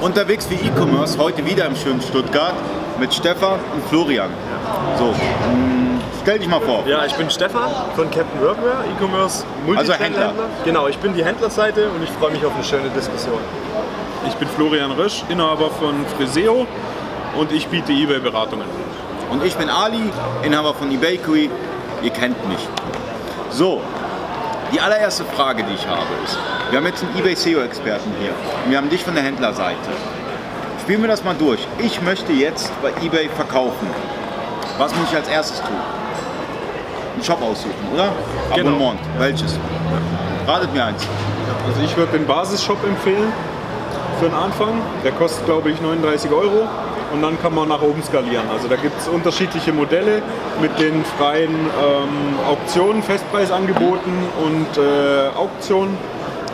[0.00, 2.54] Unterwegs wie E-Commerce, heute wieder im schönen Stuttgart
[3.00, 4.30] mit Stefan und Florian.
[4.98, 6.84] So, mh, stell dich mal vor.
[6.86, 9.44] Ja, ich bin Stefan von Captain Workwear, E-Commerce
[9.76, 10.26] Also Händler.
[10.32, 10.32] Multichannel-Händler.
[10.64, 13.38] Genau, ich bin die Händlerseite und ich freue mich auf eine schöne Diskussion.
[14.28, 16.66] Ich bin Florian Rösch, Inhaber von Friseo
[17.36, 18.66] und ich biete eBay-Beratungen.
[19.32, 20.02] Und ich bin Ali,
[20.44, 21.50] Inhaber von eBakery.
[22.02, 22.60] Ihr kennt mich.
[23.50, 23.80] So,
[24.74, 26.36] die allererste Frage, die ich habe, ist:
[26.70, 28.32] Wir haben jetzt einen eBay SEO-Experten hier.
[28.64, 29.78] Und wir haben dich von der Händlerseite.
[30.82, 31.66] Spielen wir das mal durch.
[31.78, 33.88] Ich möchte jetzt bei eBay verkaufen.
[34.76, 35.76] Was muss ich als erstes tun?
[37.14, 38.08] Einen Shop aussuchen, oder?
[38.54, 38.70] Genau.
[38.70, 39.00] Abonnement.
[39.18, 39.56] Welches?
[40.46, 41.06] Ratet mir eins.
[41.68, 43.32] Also ich würde den Basisshop empfehlen
[44.18, 44.82] für den Anfang.
[45.04, 46.68] Der kostet glaube ich 39 Euro
[47.14, 48.44] und dann kann man nach oben skalieren.
[48.52, 50.20] Also da gibt es unterschiedliche Modelle
[50.60, 54.12] mit den freien ähm, Auktionen, Festpreisangeboten
[54.44, 55.96] und äh, Auktionen.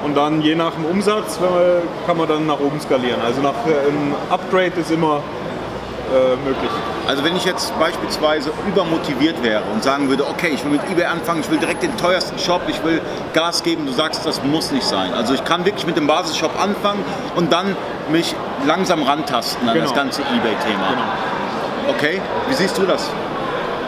[0.04, 3.20] Und dann je nach dem Umsatz äh, kann man dann nach oben skalieren.
[3.24, 5.22] Also nach äh, ein Upgrade ist immer
[6.12, 6.70] äh, möglich.
[7.06, 11.04] Also wenn ich jetzt beispielsweise übermotiviert wäre und sagen würde, okay, ich will mit eBay
[11.06, 13.00] anfangen, ich will direkt den teuersten Shop, ich will
[13.34, 15.12] Gas geben, du sagst, das muss nicht sein.
[15.14, 17.04] Also ich kann wirklich mit dem Basisshop anfangen
[17.36, 17.76] und dann
[18.10, 18.34] mich
[18.66, 20.02] langsam rantasten an das Genau.
[20.02, 20.88] ganze eBay-Thema.
[21.88, 23.10] Okay, wie siehst du das?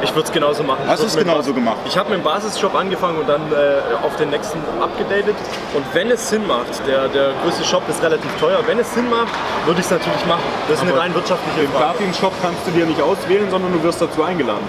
[0.03, 0.81] Ich würde es genauso machen.
[0.87, 1.77] Hast würd mit genauso Bas- gemacht?
[1.87, 5.37] Ich habe mit dem Basisshop angefangen und dann äh, auf den nächsten abgedatet.
[5.75, 9.09] Und wenn es Sinn macht, der, der größte Shop ist relativ teuer, wenn es Sinn
[9.09, 9.33] macht,
[9.65, 10.43] würde ich es natürlich machen.
[10.69, 11.85] Das ist eine Aber rein wirtschaftliche Den Frage.
[11.99, 14.67] Platin-Shop kannst du dir nicht auswählen, sondern du wirst dazu eingeladen.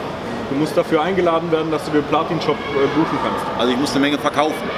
[0.50, 3.44] Du musst dafür eingeladen werden, dass du den Platin-Shop äh, buchen kannst.
[3.60, 4.70] Also ich muss eine Menge verkaufen,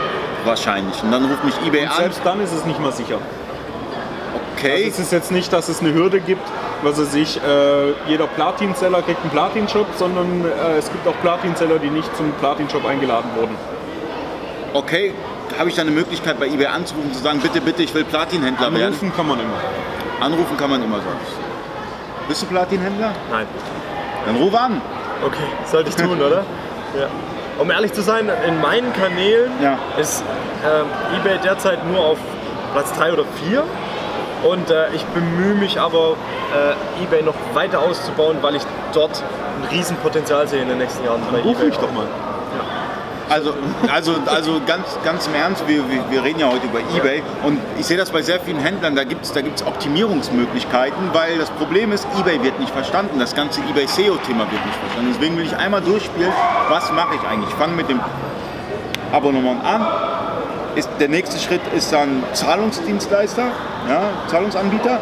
[0.45, 1.03] wahrscheinlich.
[1.03, 1.97] Und dann ruft mich eBay Und an.
[1.97, 3.17] selbst dann ist es nicht mal sicher.
[4.57, 6.47] Okay, Es ist jetzt nicht, dass es eine Hürde gibt,
[6.83, 11.79] was er sich, äh, jeder Platin-Seller kriegt einen Platin-Shop, sondern äh, es gibt auch Platin-Seller,
[11.79, 13.55] die nicht zum Platin-Shop eingeladen wurden.
[14.73, 15.13] okay.
[15.59, 18.03] Habe ich dann eine Möglichkeit bei eBay anzurufen und zu sagen, bitte, bitte, ich will
[18.03, 18.85] Platinhändler werden?
[18.87, 20.25] Anrufen kann man immer.
[20.25, 21.19] Anrufen kann man immer sagen.
[22.27, 23.13] Bist du Platinhändler?
[23.31, 23.45] Nein.
[24.25, 24.81] Dann ruf an.
[25.23, 26.43] Okay, sollte ich tun, oder?
[26.99, 27.07] Ja.
[27.61, 29.77] Um ehrlich zu sein, in meinen Kanälen Ja.
[29.99, 30.23] ist
[30.65, 30.87] ähm,
[31.19, 32.17] eBay derzeit nur auf
[32.73, 33.63] Platz 3 oder 4.
[34.45, 36.15] Und äh, ich bemühe mich aber,
[36.53, 38.61] äh, eBay noch weiter auszubauen, weil ich
[38.93, 39.23] dort
[39.61, 41.21] ein Riesenpotenzial sehe in den nächsten Jahren.
[41.31, 42.05] bei Ruf mich doch mal.
[43.27, 43.55] Also,
[43.91, 47.59] also, also ganz, ganz im Ernst, wir, wir, wir reden ja heute über Ebay und
[47.79, 51.49] ich sehe das bei sehr vielen Händlern, da gibt es da gibt's Optimierungsmöglichkeiten, weil das
[51.49, 55.11] Problem ist, Ebay wird nicht verstanden, das ganze Ebay SEO-Thema wird nicht verstanden.
[55.15, 56.31] Deswegen will ich einmal durchspielen,
[56.69, 57.49] was mache ich eigentlich.
[57.49, 57.99] Ich fange mit dem
[59.11, 59.87] Abonnement an.
[60.75, 63.43] Ist, der nächste Schritt ist dann Zahlungsdienstleister,
[63.89, 64.99] ja, Zahlungsanbieter.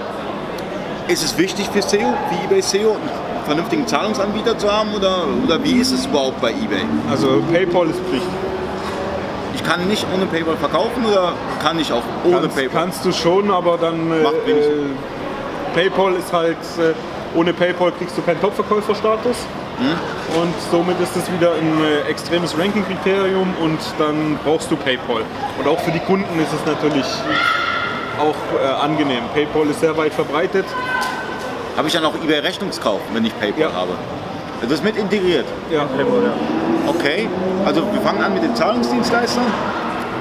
[1.07, 5.63] Ist es wichtig für SEO, wie eBay SEO, einen vernünftigen Zahlungsanbieter zu haben oder, oder
[5.63, 6.85] wie ist es überhaupt bei eBay?
[7.09, 8.25] Also PayPal ist Pflicht.
[9.56, 12.81] Ich kann nicht ohne PayPal verkaufen oder kann ich auch ohne Kannst, PayPal?
[12.81, 14.85] kannst du schon, aber dann äh, äh,
[15.73, 16.94] PayPal ist halt, äh,
[17.38, 19.38] ohne PayPal kriegst du keinen Topverkäuferstatus.
[19.79, 20.41] Hm?
[20.41, 25.23] Und somit ist es wieder ein äh, extremes Ranking-Kriterium und dann brauchst du PayPal.
[25.59, 27.06] Und auch für die Kunden ist es natürlich
[28.19, 29.23] auch äh, angenehm.
[29.33, 30.66] PayPal ist sehr weit verbreitet.
[31.75, 33.73] Habe ich dann auch eBay Rechnungskauf, wenn ich PayPal Ja.
[33.73, 33.91] habe?
[34.62, 35.45] Das ist mit integriert.
[35.72, 35.85] Ja.
[35.85, 36.33] PayPal, ja.
[36.88, 37.28] Okay,
[37.66, 39.44] also wir fangen an mit den Zahlungsdienstleistern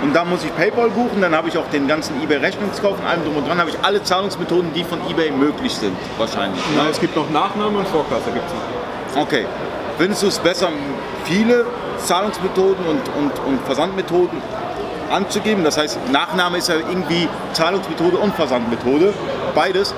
[0.03, 3.07] und da muss ich PayPal buchen, dann habe ich auch den ganzen eBay Rechnungskauf und
[3.07, 6.61] allem drum und dran, habe ich alle Zahlungsmethoden, die von eBay möglich sind, wahrscheinlich.
[6.77, 8.82] Na, es gibt noch Nachname und Vorkasse gibt's noch.
[9.17, 9.47] Okay.
[9.99, 10.69] Findest du es besser,
[11.25, 11.67] viele
[11.99, 14.41] Zahlungsmethoden und, und, und Versandmethoden
[15.11, 15.65] anzugeben?
[15.65, 19.13] Das heißt, Nachname ist ja irgendwie Zahlungsmethode und Versandmethode,
[19.55, 19.95] beides.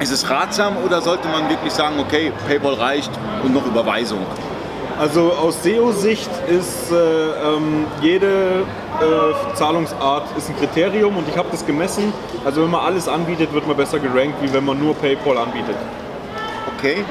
[0.00, 3.10] Ist es ratsam oder sollte man wirklich sagen, okay, PayPal reicht
[3.42, 4.20] und noch Überweisung?
[4.98, 8.64] Also aus SEO-Sicht ist äh, ähm, jede
[9.00, 12.12] äh, Zahlungsart ist ein Kriterium und ich habe das gemessen.
[12.44, 15.76] Also wenn man alles anbietet, wird man besser gerankt, wie wenn man nur PayPal anbietet.
[16.76, 17.04] Okay.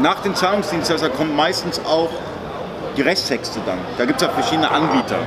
[0.00, 2.10] Nach den Zahlungsdienstleister kommen meistens auch
[2.96, 3.78] die Rechtstexte dann.
[3.98, 5.18] Da gibt es ja verschiedene Anbieter.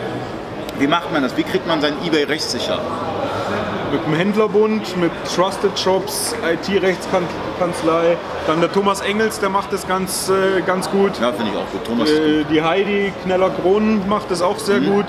[0.79, 1.37] Wie macht man das?
[1.37, 2.79] Wie kriegt man sein eBay rechtssicher?
[3.91, 8.17] Mit dem Händlerbund, mit Trusted Shops, IT-Rechtskanzlei.
[8.47, 11.19] Dann der Thomas Engels, der macht das ganz, äh, ganz gut.
[11.21, 11.85] Ja, finde ich auch gut.
[11.85, 12.09] Thomas.
[12.09, 15.05] Äh, die Heidi Kneller-Kron macht das auch sehr gut.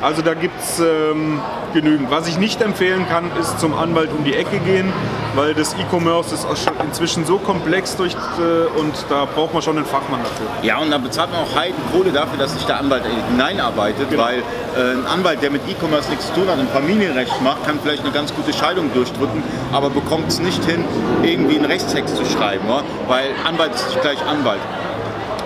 [0.00, 1.40] Also da gibt es ähm,
[1.74, 2.10] genügend.
[2.10, 4.92] Was ich nicht empfehlen kann, ist zum Anwalt um die Ecke gehen,
[5.38, 9.62] weil das E-Commerce ist auch schon inzwischen so komplex durch, äh, und da braucht man
[9.62, 10.46] schon einen Fachmann dafür.
[10.62, 14.24] Ja, und dann bezahlt man auch Heidenkohle dafür, dass sich der Anwalt hineinarbeitet, Genau.
[14.24, 17.78] weil äh, ein Anwalt, der mit E-Commerce nichts zu tun hat und Familienrecht macht, kann
[17.80, 20.84] vielleicht eine ganz gute Scheidung durchdrücken, aber bekommt es nicht hin,
[21.22, 22.82] irgendwie einen Rechtstext zu schreiben, ja?
[23.06, 24.60] weil Anwalt ist nicht gleich Anwalt.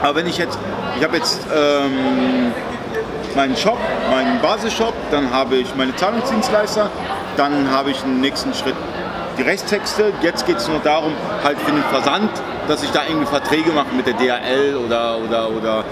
[0.01, 0.59] Aber wenn ich jetzt,
[0.97, 2.53] ich habe jetzt ähm,
[3.37, 3.79] meinen Shop,
[4.11, 6.91] meinen Basisshop, dann habe ich meine Zahlungsdienstleister
[7.37, 8.75] Dann habe ich im nächsten Schritt
[9.37, 10.13] die Rechtstexte.
[10.23, 11.13] Jetzt geht es nur darum,
[11.43, 12.31] halt für den Versand,
[12.69, 15.85] dass ich da irgendwie Verträge mache mit der DHL oder, oder, oder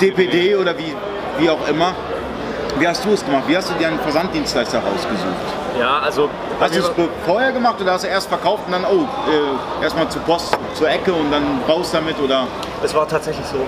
[0.00, 0.94] DPD oder wie,
[1.38, 1.94] wie auch immer.
[2.78, 3.44] Wie hast du es gemacht?
[3.46, 5.58] Wie hast du dir einen Versanddienstleister rausgesucht?
[5.78, 6.28] Ja, also.
[6.60, 6.90] Hast du es
[7.24, 10.88] vorher gemacht oder hast du erst verkauft und dann, oh, äh, erstmal zur Post, zur
[10.88, 12.46] Ecke und dann raus damit oder?
[12.82, 13.58] Es war tatsächlich so,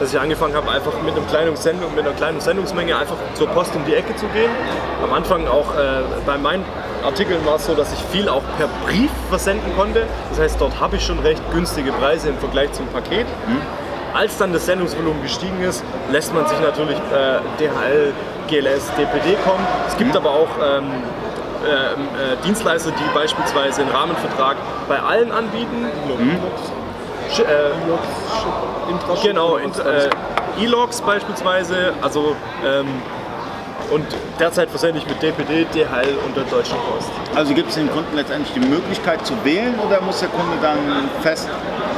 [0.00, 3.48] dass ich angefangen habe, einfach mit, einem kleinen Sendung, mit einer kleinen Sendungsmenge einfach zur
[3.48, 4.50] Post um die Ecke zu gehen.
[5.02, 6.64] Am Anfang auch äh, bei meinen
[7.04, 10.06] Artikeln war es so, dass ich viel auch per Brief versenden konnte.
[10.30, 13.26] Das heißt, dort habe ich schon recht günstige Preise im Vergleich zum Paket.
[13.46, 13.60] Mhm.
[14.14, 18.12] Als dann das Sendungsvolumen gestiegen ist, lässt man sich natürlich äh, DHL,
[18.48, 19.66] GLS, DPD kommen.
[19.88, 20.16] Es gibt mhm.
[20.16, 20.84] aber auch ähm,
[21.64, 24.56] äh, äh, Dienstleister, die beispielsweise einen Rahmenvertrag
[24.88, 25.86] bei allen anbieten.
[26.18, 26.38] Mhm.
[27.38, 29.62] Äh, genau, äh,
[30.62, 32.86] E-Logs beispielsweise, also ähm,
[33.90, 34.04] und
[34.38, 37.10] derzeit versende ich mit DPD, DHL und der Deutschen Post.
[37.34, 40.78] Also gibt es den Kunden letztendlich die Möglichkeit zu wählen oder muss der Kunde dann
[41.22, 41.48] fest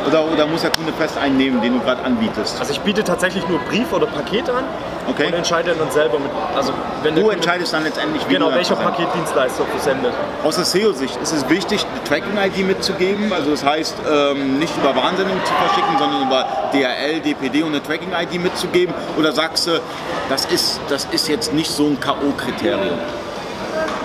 [0.06, 2.58] oder, oder muss der Kunde fest einnehmen, den du gerade anbietest?
[2.60, 4.64] Also ich biete tatsächlich nur Brief oder Paket an
[5.08, 5.26] okay.
[5.26, 6.30] und entscheide dann selber mit.
[6.54, 6.72] Also
[7.02, 10.12] wenn du entscheidest dann letztendlich, wie genau, welcher Paketdienstleister versendet.
[10.44, 13.32] Aus der SEO-Sicht ist es wichtig, eine Tracking-ID mitzugeben.
[13.32, 17.82] Also das heißt, ähm, nicht über Warnsendung zu verschicken, sondern über DHL, DPD und eine
[17.82, 18.94] Tracking-ID mitzugeben.
[19.18, 19.80] Oder sagst du,
[20.28, 22.98] das ist, das ist jetzt nicht so ein K.O.-Kriterium?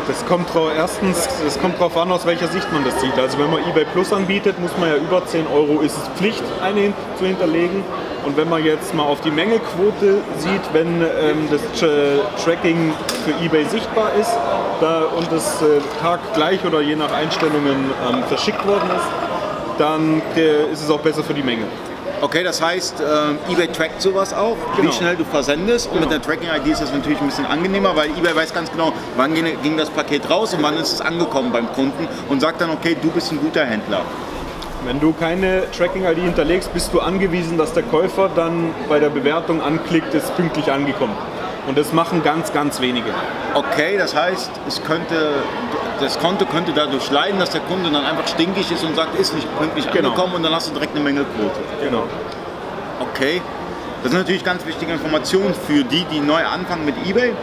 [0.07, 3.17] Das kommt drauf, erstens, es kommt darauf an, aus welcher Sicht man das sieht.
[3.17, 6.43] Also wenn man eBay Plus anbietet, muss man ja über 10 Euro, ist es Pflicht,
[6.61, 7.83] eine zu hinterlegen.
[8.25, 11.61] Und wenn man jetzt mal auf die Mengequote sieht, wenn ähm, das
[12.43, 12.93] Tracking
[13.25, 14.31] für eBay sichtbar ist
[14.79, 20.21] da, und das äh, Tag gleich oder je nach Einstellungen ähm, verschickt worden ist, dann
[20.35, 21.65] äh, ist es auch besser für die Menge.
[22.21, 24.89] Okay, das heißt, äh, eBay trackt sowas auch, genau.
[24.89, 25.87] wie schnell du versendest.
[25.87, 26.05] Und genau.
[26.05, 29.33] mit der Tracking-ID ist das natürlich ein bisschen angenehmer, weil eBay weiß ganz genau, wann
[29.33, 32.95] ging das Paket raus und wann ist es angekommen beim Kunden und sagt dann, okay,
[33.01, 34.01] du bist ein guter Händler.
[34.85, 39.61] Wenn du keine Tracking-ID hinterlegst, bist du angewiesen, dass der Käufer dann bei der Bewertung
[39.61, 41.15] anklickt, ist pünktlich angekommen.
[41.67, 43.11] Und das machen ganz, ganz wenige.
[43.53, 45.33] Okay, das heißt, es könnte,
[46.01, 49.33] das Konto könnte dadurch leiden, dass der Kunde dann einfach stinkig ist und sagt, ist
[49.33, 50.09] nicht pünktlich genau.
[50.09, 51.59] angekommen und dann hast du direkt eine Mängelquote.
[51.81, 52.03] Genau.
[52.99, 53.41] Okay.
[54.03, 57.33] Das sind natürlich ganz wichtige Informationen für die, die neu anfangen mit eBay.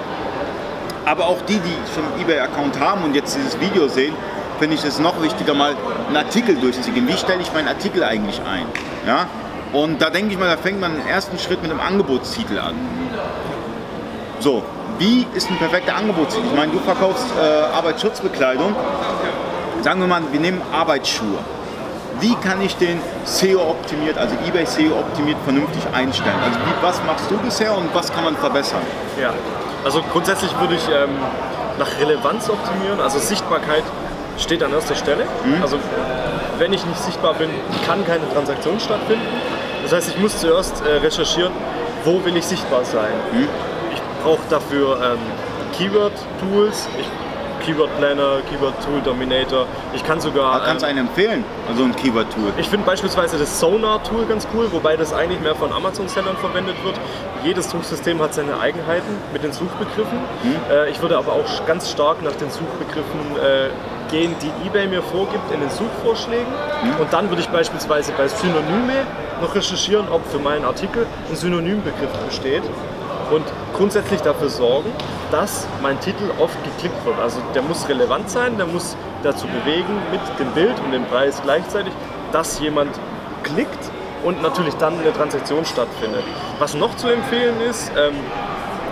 [1.05, 4.15] Aber auch die, die schon einen eBay-Account haben und jetzt dieses Video sehen,
[4.59, 5.75] finde ich es noch wichtiger, mal
[6.09, 7.07] einen Artikel durchzugehen.
[7.07, 8.67] Wie stelle ich meinen Artikel eigentlich ein?
[9.07, 9.27] Ja?
[9.73, 12.75] Und da denke ich mal, da fängt man den ersten Schritt mit einem Angebotstitel an.
[14.41, 14.63] So,
[14.99, 16.47] wie ist ein perfekter Angebotstitel?
[16.51, 18.75] Ich meine, du verkaufst äh, Arbeitsschutzbekleidung.
[19.83, 21.39] Sagen wir mal, wir nehmen Arbeitsschuhe.
[22.21, 26.35] Wie kann ich den SEO optimiert, also eBay SEO optimiert, vernünftig einstellen?
[26.45, 28.81] Also wie, was machst du bisher und was kann man verbessern?
[29.21, 29.33] Ja,
[29.85, 31.11] also grundsätzlich würde ich ähm,
[31.79, 33.85] nach Relevanz optimieren, also Sichtbarkeit
[34.37, 35.25] steht an erster Stelle.
[35.45, 35.63] Mhm.
[35.63, 35.79] Also
[36.59, 37.51] wenn ich nicht sichtbar bin,
[37.87, 39.27] kann keine Transaktion stattfinden.
[39.85, 41.53] Das heißt, ich muss zuerst äh, recherchieren,
[42.05, 43.13] wo will ich sichtbar sein.
[43.33, 43.49] Mhm.
[44.19, 45.19] Ich brauche dafür ähm,
[45.77, 46.89] Keyword-Tools,
[47.65, 49.67] Keyword Planner, Keyword Tool Dominator.
[49.95, 50.59] Ich kann sogar.
[50.59, 52.53] Da kannst du einen empfehlen, also ein Keyword Tool.
[52.57, 56.77] Ich finde beispielsweise das Sonar Tool ganz cool, wobei das eigentlich mehr von Amazon-Sellern verwendet
[56.85, 56.97] wird.
[57.45, 60.19] Jedes Suchsystem hat seine Eigenheiten mit den Suchbegriffen.
[60.43, 60.57] Hm.
[60.91, 63.69] Ich würde aber auch ganz stark nach den Suchbegriffen äh,
[64.11, 66.53] gehen, die eBay mir vorgibt in den Suchvorschlägen.
[66.83, 67.01] Hm.
[67.01, 69.07] Und dann würde ich beispielsweise bei Synonyme
[69.41, 72.65] noch recherchieren, ob für meinen Artikel ein Synonymbegriff besteht
[73.31, 73.45] und
[73.79, 74.91] grundsätzlich dafür sorgen,
[75.31, 77.19] dass mein Titel oft geklickt wird.
[77.21, 81.41] Also der muss relevant sein, der muss dazu bewegen mit dem Bild und dem Preis
[81.43, 81.93] gleichzeitig,
[82.33, 82.91] dass jemand
[83.45, 83.79] klickt
[84.25, 86.25] und natürlich dann eine Transaktion stattfindet.
[86.59, 88.15] Was noch zu empfehlen ist, ähm,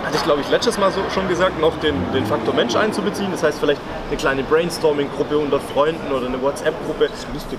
[0.05, 3.29] hatte ich glaube ich letztes Mal so schon gesagt, noch den, den Faktor Mensch einzubeziehen.
[3.31, 7.09] Das heißt vielleicht eine kleine Brainstorming-Gruppe unter Freunden oder eine WhatsApp-Gruppe.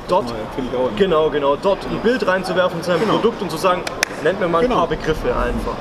[0.08, 0.32] Dort,
[0.97, 3.14] genau, genau, dort ein Bild reinzuwerfen zu einem genau.
[3.14, 3.82] Produkt und zu sagen,
[4.25, 4.76] nennt mir mal genau.
[4.76, 5.76] ein paar Begriffe einfach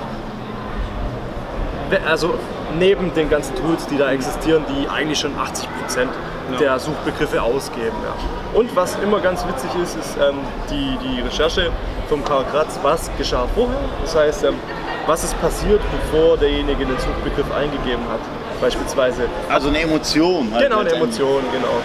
[2.05, 2.33] also
[2.77, 6.11] neben den ganzen Tools, die da existieren, die eigentlich schon 80 Prozent
[6.51, 6.57] ja.
[6.57, 7.95] der Suchbegriffe ausgeben.
[8.03, 8.59] Ja.
[8.59, 10.39] Und was immer ganz witzig ist, ist ähm,
[10.69, 11.71] die, die Recherche
[12.09, 13.79] vom Karl Kratz, was geschah vorher.
[14.01, 14.55] Das heißt, ähm,
[15.05, 18.19] was ist passiert, bevor derjenige den Suchbegriff eingegeben hat,
[18.61, 19.23] beispielsweise.
[19.49, 20.49] Also eine Emotion.
[20.53, 21.81] Halt genau, eine Emotion, genau.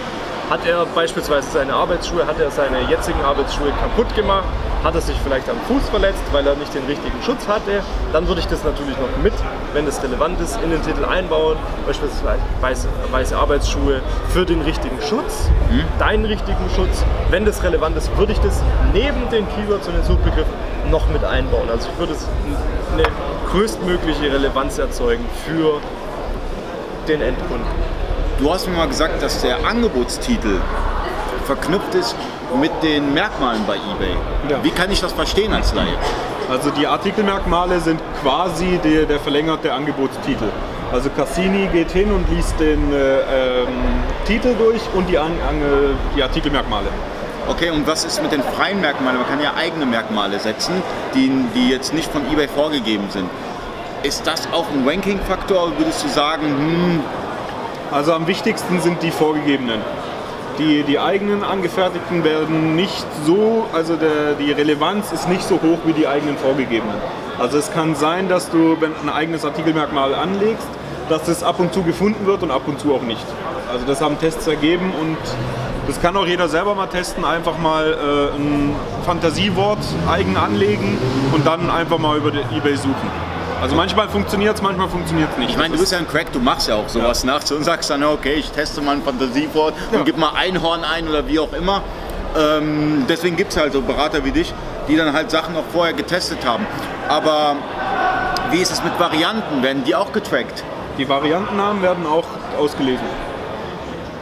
[0.49, 4.43] Hat er beispielsweise seine Arbeitsschuhe, hat er seine jetzigen Arbeitsschuhe kaputt gemacht,
[4.83, 8.27] hat er sich vielleicht am Fuß verletzt, weil er nicht den richtigen Schutz hatte, dann
[8.27, 9.33] würde ich das natürlich noch mit,
[9.73, 15.01] wenn das relevant ist, in den Titel einbauen, beispielsweise weiße, weiße Arbeitsschuhe für den richtigen
[15.01, 15.83] Schutz, mhm.
[15.99, 17.03] deinen richtigen Schutz.
[17.29, 18.61] Wenn das relevant ist, würde ich das
[18.93, 20.53] neben den Keywords und den Suchbegriffen
[20.91, 21.69] noch mit einbauen.
[21.69, 22.15] Also ich würde
[22.93, 23.03] eine
[23.51, 25.79] größtmögliche Relevanz erzeugen für
[27.07, 27.67] den Endkunden.
[28.39, 30.59] Du hast mir mal gesagt, dass der Angebotstitel
[31.45, 32.15] verknüpft ist
[32.59, 34.15] mit den Merkmalen bei eBay.
[34.49, 34.63] Ja.
[34.63, 35.95] Wie kann ich das verstehen als Laie?
[36.49, 40.49] Also die Artikelmerkmale sind quasi der, der verlängerte Angebotstitel.
[40.91, 43.67] Also Cassini geht hin und liest den äh, ähm,
[44.25, 45.61] Titel durch und die, an, an,
[46.15, 46.87] die Artikelmerkmale.
[47.47, 49.17] Okay, und was ist mit den freien Merkmalen?
[49.17, 50.81] Man kann ja eigene Merkmale setzen,
[51.13, 53.29] die, die jetzt nicht von eBay vorgegeben sind.
[54.03, 55.73] Ist das auch ein Ranking-Faktor?
[55.77, 56.99] Würdest du sagen, hm,
[57.93, 59.79] Also am wichtigsten sind die vorgegebenen.
[60.59, 65.79] Die, die eigenen angefertigten werden nicht so, also der, die Relevanz ist nicht so hoch
[65.85, 66.95] wie die eigenen vorgegebenen.
[67.39, 70.67] Also es kann sein, dass du, wenn ein eigenes Artikelmerkmal anlegst,
[71.09, 73.25] dass es ab und zu gefunden wird und ab und zu auch nicht.
[73.71, 75.17] Also das haben Tests ergeben und
[75.87, 79.79] das kann auch jeder selber mal testen, einfach mal äh, ein Fantasiewort
[80.09, 80.97] eigen anlegen
[81.33, 83.22] und dann einfach mal über Ebay suchen.
[83.63, 85.51] Also manchmal funktioniert es, manchmal funktioniert es nicht.
[85.51, 87.89] ich meine, du bist ja ein Crack, du machst ja auch sowas nachts und sagst
[87.89, 89.99] dann, okay, ich teste mal ein Fantasiewort Ja.
[89.99, 91.81] und gib mal Einhorn ein oder wie auch immer.
[92.37, 94.53] Ähm, deswegen gibt es halt so Berater wie dich,
[94.89, 96.67] die dann halt Sachen auch vorher getestet haben.
[97.07, 97.55] Aber
[98.51, 99.63] wie ist es mit Varianten?
[99.63, 100.61] Werden die auch getrackt?
[100.97, 102.25] Die Variantennamen werden auch
[102.59, 103.05] ausgelesen.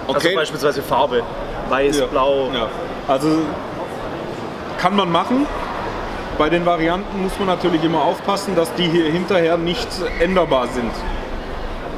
[0.08, 1.24] Also Okay, beispielsweise Farbe.
[1.68, 2.52] Weiß, blau.
[2.54, 2.68] Ja.
[3.08, 3.40] Also
[4.78, 5.48] kann man machen.
[6.42, 9.88] Bei den Varianten muss man natürlich immer aufpassen, dass die hier hinterher nicht
[10.20, 10.92] änderbar sind.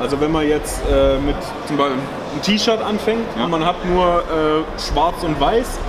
[0.01, 1.95] Also wenn man jetzt äh, mit zum Beispiel
[2.35, 3.45] ein T-Shirt anfängt Ja.
[3.45, 5.79] und man hat nur äh, schwarz und weiß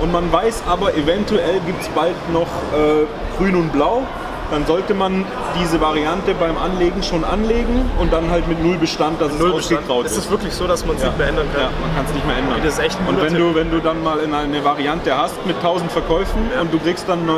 [0.00, 3.04] und man weiß aber eventuell gibt es bald noch äh,
[3.36, 4.04] grün und blau,
[4.50, 5.24] dann sollte man
[5.60, 9.52] diese Variante beim Anlegen schon anlegen und dann halt mit null Bestand, dass es Null
[9.52, 9.80] Bestand.
[9.80, 11.62] ausgegraut Ist es wirklich so, dass man es nicht mehr ändern kann?
[11.62, 12.60] Ja, man kann es nicht mehr ändern.
[12.64, 15.34] Das ist echt ein und wenn du, wenn du dann mal in eine Variante hast
[15.46, 17.32] mit 1000 Verkäufen und du kriegst dann äh,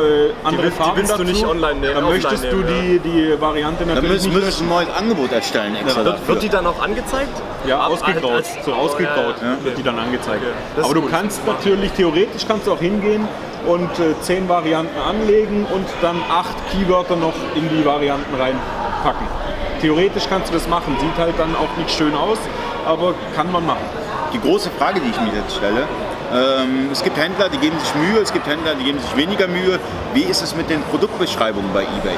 [0.44, 2.98] andere willst- die Farben willst du dazu, nicht online nehmen, dann möchtest nehmen, du die,
[3.00, 6.42] die Variante dann natürlich müssen, nicht müsstest du ein neues Angebot erstellen extra Wird, wird
[6.42, 7.42] die dann auch angezeigt?
[7.66, 8.32] ja, Ab- ausgegraut.
[8.32, 9.64] als- so ausgegraut Ja, ja.
[9.64, 10.42] wird die dann angezeigt.
[10.76, 11.10] Ist Aber du gut.
[11.10, 13.26] kannst natürlich, theoretisch kannst du auch hingehen
[13.66, 19.26] und äh, 10 Varianten anlegen und dann 8 Keywörter noch in die Varianten reinpacken.
[19.80, 20.96] Theoretisch kannst du das machen.
[21.00, 22.38] Sieht halt dann auch nicht schön aus,
[22.86, 23.84] aber kann man machen.
[24.32, 25.86] Die große Frage, die ich mir jetzt stelle,
[26.32, 29.48] ähm, es gibt Händler, die geben sich Mühe, es gibt Händler, die geben sich weniger
[29.48, 29.80] Mühe.
[30.14, 32.16] Wie ist es mit den Produktbeschreibungen bei eBay?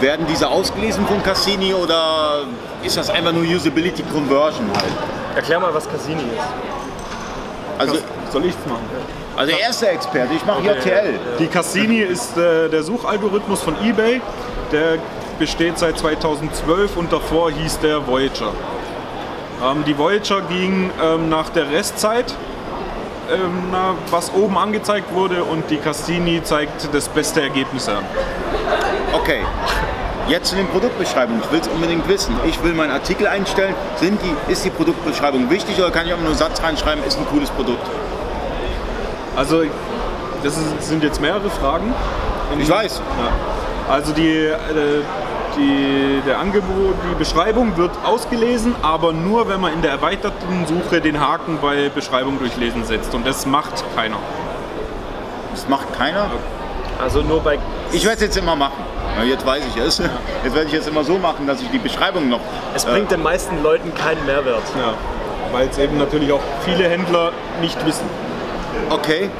[0.00, 2.42] Werden diese ausgelesen von Cassini oder
[2.82, 4.92] ist das einfach nur Usability Conversion halt?
[5.36, 7.78] Erklär mal, was Cassini ist.
[7.78, 7.96] Also,
[8.30, 8.84] Soll ich's machen?
[9.36, 11.18] Also er ist der Experte, ich mache JTL.
[11.38, 14.20] Die Cassini ist äh, der Suchalgorithmus von eBay.
[14.72, 14.98] Der
[15.38, 18.52] besteht seit 2012 und davor hieß der Voyager.
[19.62, 22.34] Ähm, die Voyager ging ähm, nach der Restzeit,
[23.30, 28.04] ähm, na, was oben angezeigt wurde, und die Cassini zeigt das beste Ergebnis an.
[29.12, 29.40] Okay.
[30.28, 31.40] Jetzt zu den Produktbeschreibungen.
[31.44, 32.34] Ich will es unbedingt wissen.
[32.48, 33.74] Ich will meinen Artikel einstellen.
[33.94, 37.16] Sind die, ist die Produktbeschreibung wichtig oder kann ich auch nur einen Satz reinschreiben, ist
[37.16, 37.86] ein cooles Produkt?
[39.36, 39.62] Also,
[40.42, 41.92] das ist, sind jetzt mehrere Fragen.
[42.58, 43.00] Ich weiß.
[43.00, 43.92] Ja.
[43.92, 44.56] Also die, äh,
[45.56, 51.00] die, der Angebot, die Beschreibung wird ausgelesen, aber nur wenn man in der erweiterten Suche
[51.00, 53.14] den Haken bei Beschreibung durchlesen setzt.
[53.14, 54.16] Und das macht keiner.
[55.52, 56.30] Das macht keiner.
[57.00, 57.58] Also nur bei.
[57.92, 58.84] Ich werde es jetzt immer machen.
[59.18, 59.98] Ja, Jetzt weiß ich es.
[60.44, 62.40] Jetzt werde ich es immer so machen, dass ich die Beschreibung noch.
[62.74, 64.62] Es bringt den meisten Leuten keinen Mehrwert.
[64.76, 64.94] Ja.
[65.52, 68.06] Weil es eben natürlich auch viele Händler nicht wissen.
[68.90, 69.30] Okay.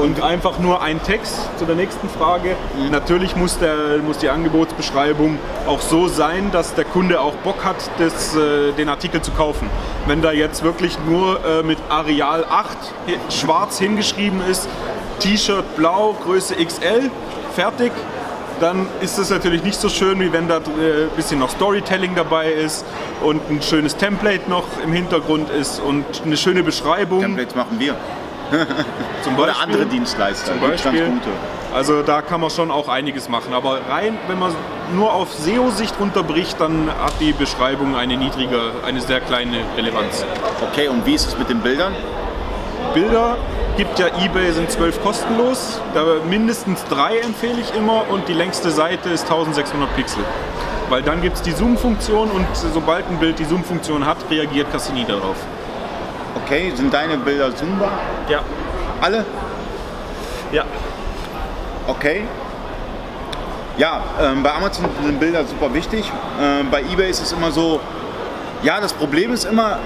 [0.00, 2.56] Und einfach nur ein Text zu der nächsten Frage.
[2.90, 7.76] Natürlich muss, der, muss die Angebotsbeschreibung auch so sein, dass der Kunde auch Bock hat,
[7.98, 9.68] das, äh, den Artikel zu kaufen.
[10.06, 12.68] Wenn da jetzt wirklich nur äh, mit Areal 8
[13.06, 14.68] hi- schwarz hingeschrieben ist,
[15.18, 17.10] T-Shirt blau, Größe XL,
[17.54, 17.92] fertig,
[18.60, 22.14] dann ist es natürlich nicht so schön, wie wenn da äh, ein bisschen noch Storytelling
[22.14, 22.86] dabei ist
[23.22, 27.20] und ein schönes Template noch im Hintergrund ist und eine schöne Beschreibung.
[27.20, 27.96] Templates machen wir.
[29.22, 29.62] Zum Oder Beispiel.
[29.62, 30.52] andere Dienstleister.
[30.52, 31.12] Zum Beispiel.
[31.72, 33.54] Also da kann man schon auch einiges machen.
[33.54, 34.52] Aber rein, wenn man
[34.94, 40.24] nur auf SEO-Sicht runterbricht, dann hat die Beschreibung eine niedrige, eine sehr kleine Relevanz.
[40.62, 41.94] Okay, und wie ist es mit den Bildern?
[42.92, 43.36] Bilder
[43.76, 45.80] gibt ja eBay, sind zwölf kostenlos.
[45.94, 50.24] Da mindestens drei empfehle ich immer und die längste Seite ist 1600 Pixel.
[50.88, 55.04] Weil dann gibt es die Zoom-Funktion und sobald ein Bild die Zoom-Funktion hat, reagiert Cassini
[55.04, 55.36] darauf.
[56.50, 57.92] Okay, sind deine Bilder zoombar?
[58.28, 58.40] Ja.
[59.00, 59.24] Alle?
[60.50, 60.64] Ja.
[61.86, 62.24] Okay.
[63.78, 66.10] Ja, ähm, bei Amazon sind Bilder super wichtig.
[66.42, 67.78] Ähm, bei eBay ist es immer so,
[68.64, 69.78] ja, das Problem ist immer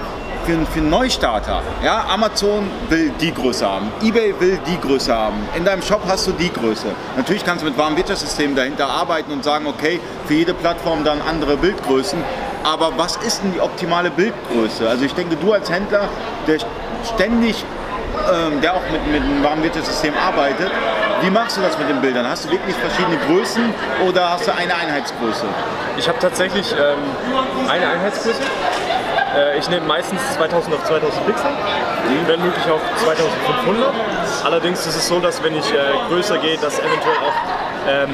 [0.47, 1.61] für, einen- für einen Neustarter.
[1.83, 5.37] Ja, Amazon will die Größe haben, eBay will die Größe haben.
[5.55, 6.87] In deinem Shop hast du die Größe.
[7.15, 11.57] Natürlich kannst du mit Warenwirtschaftssystemen dahinter arbeiten und sagen, okay, für jede Plattform dann andere
[11.57, 12.17] Bildgrößen.
[12.65, 14.89] Aber was ist denn die optimale Bildgröße?
[14.89, 16.09] Also ich denke, du als Händler,
[16.47, 16.57] der
[17.13, 17.63] ständig,
[18.33, 20.71] ähm, der auch mit, mit einem Warmwirtschaftssystem arbeitet,
[21.21, 22.27] wie machst du das mit den Bildern?
[22.27, 23.71] Hast du wirklich verschiedene Größen
[24.07, 25.45] oder hast du eine Einheitsgröße?
[25.97, 28.41] Ich habe tatsächlich ähm, eine Einheitsgröße.
[29.35, 31.51] Äh, ich nehme meistens 2000 auf 2000 Pixel,
[32.25, 33.93] wenn möglich auf 2500.
[34.43, 35.77] Allerdings ist es so, dass wenn ich äh,
[36.09, 38.09] größer gehe, dass eventuell auch ähm,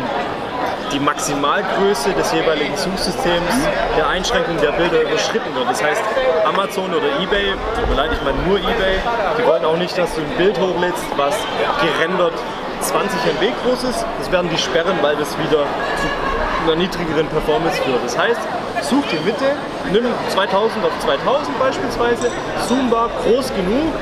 [0.92, 3.54] die Maximalgröße des jeweiligen Suchsystems
[3.98, 5.70] der Einschränkung der Bilder überschritten wird.
[5.70, 6.04] Das heißt,
[6.46, 9.00] Amazon oder Ebay, tut leid, ich meine nur Ebay,
[9.38, 11.36] die wollen auch nicht, dass du ein Bild hochlädst, was
[11.82, 12.34] gerendert
[12.82, 14.06] 20 MB groß ist.
[14.20, 18.04] Das werden die sperren, weil das wieder zu einer niedrigeren Performance führt.
[18.04, 18.42] Das heißt,
[18.82, 19.56] such die Mitte,
[19.92, 22.32] nimm 2000 auf 2000 beispielsweise,
[22.68, 23.94] zoombar, groß genug.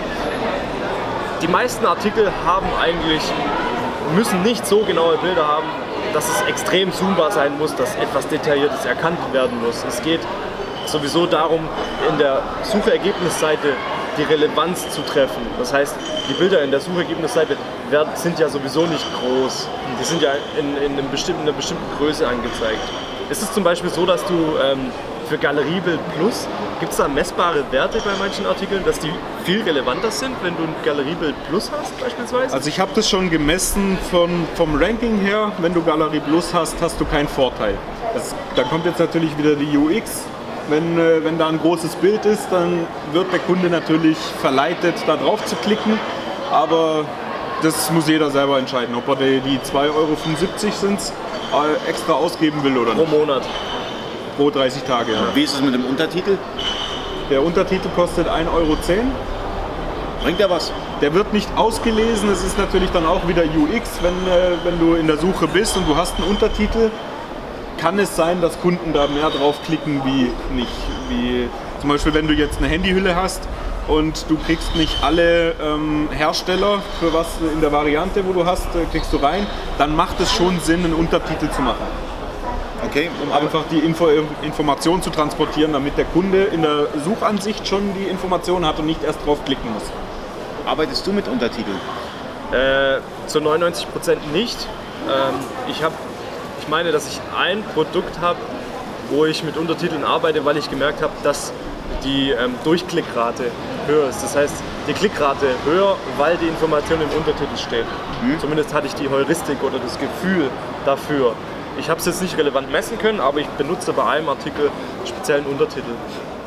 [1.41, 3.21] Die meisten Artikel haben eigentlich,
[4.15, 5.67] müssen nicht so genaue Bilder haben,
[6.13, 9.83] dass es extrem zoombar sein muss, dass etwas Detailliertes erkannt werden muss.
[9.87, 10.21] Es geht
[10.85, 11.67] sowieso darum,
[12.09, 13.73] in der Suchergebnisseite
[14.17, 15.41] die Relevanz zu treffen.
[15.57, 15.95] Das heißt,
[16.29, 17.55] die Bilder in der Suchergebnisseite
[17.89, 19.67] werden, sind ja sowieso nicht groß.
[19.99, 22.81] Die sind ja in, in, bestimmten, einer bestimmten Größe angezeigt.
[23.29, 24.91] Ist es zum Beispiel so, dass du ähm,
[25.29, 26.47] für Galeriebild Plus,
[26.79, 29.11] gibt es da messbare Werte bei manchen Artikeln, dass die
[29.45, 32.53] viel relevanter sind, wenn du ein Galeriebild Plus hast beispielsweise?
[32.53, 35.51] Also ich habe das schon gemessen von, vom Ranking her.
[35.59, 37.75] Wenn du Galerie Plus hast, hast du keinen Vorteil.
[38.15, 40.23] Das, da kommt jetzt natürlich wieder die UX.
[40.67, 45.15] Wenn, äh, wenn da ein großes Bild ist, dann wird der Kunde natürlich verleitet, da
[45.15, 45.99] drauf zu klicken.
[46.51, 47.05] Aber
[47.61, 50.17] das muss jeder selber entscheiden, ob er die, die 2,75 Euro
[50.71, 53.11] sind, äh, extra ausgeben will oder Pro nicht.
[53.11, 53.43] Monat.
[54.39, 55.11] Pro 30 Tage.
[55.11, 55.19] Ja.
[55.33, 56.37] Wie ist es mit dem Untertitel?
[57.29, 58.77] Der Untertitel kostet 1,10 Euro.
[60.23, 60.71] Bringt er was?
[61.01, 62.29] Der wird nicht ausgelesen.
[62.31, 65.75] Es ist natürlich dann auch wieder UX, wenn, äh, wenn du in der Suche bist
[65.75, 66.89] und du hast einen Untertitel.
[67.79, 70.71] Kann es sein, dass Kunden da mehr drauf klicken wie nicht.
[71.09, 71.49] Wie
[71.81, 73.41] zum Beispiel, wenn du jetzt eine Handyhülle hast
[73.89, 78.67] und du kriegst nicht alle ähm, Hersteller für was in der Variante, wo du hast,
[78.73, 79.45] äh, kriegst du rein,
[79.77, 82.08] dann macht es schon Sinn, einen Untertitel zu machen.
[82.89, 84.07] Okay, Um einfach die Info
[84.41, 89.03] Information zu transportieren, damit der Kunde in der Suchansicht schon die Information hat und nicht
[89.03, 89.83] erst drauf klicken muss.
[90.65, 91.77] arbeitest du mit Untertiteln?
[92.51, 93.85] Äh, zu 99%
[94.33, 94.57] nicht.
[95.07, 95.35] Ähm,
[95.69, 95.91] ich, hab,
[96.59, 98.39] ich meine, dass ich ein Produkt habe,
[99.11, 101.53] wo ich mit Untertiteln arbeite, weil ich gemerkt habe, dass
[102.03, 103.51] die ähm, Durchklickrate
[103.85, 104.23] höher ist.
[104.23, 104.55] Das heißt,
[104.87, 107.85] die Klickrate höher, weil die Information im Untertitel steht.
[108.41, 110.49] Zumindest hatte ich die Heuristik oder das Gefühl
[110.85, 111.35] dafür.
[111.79, 114.69] Ich habe es jetzt nicht relevant messen können, aber ich benutze bei einem Artikel
[115.05, 115.91] speziellen Untertitel,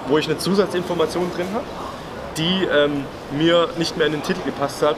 [0.06, 1.64] wo ich eine Zusatzinformation drin habe,
[2.36, 4.96] die ähm, mir nicht mehr in den Titel gepasst hat,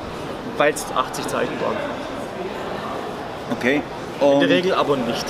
[0.56, 1.76] weil es 80 Zeichen waren.
[3.58, 3.82] Okay.
[4.20, 5.24] In Und, der Regel aber nicht.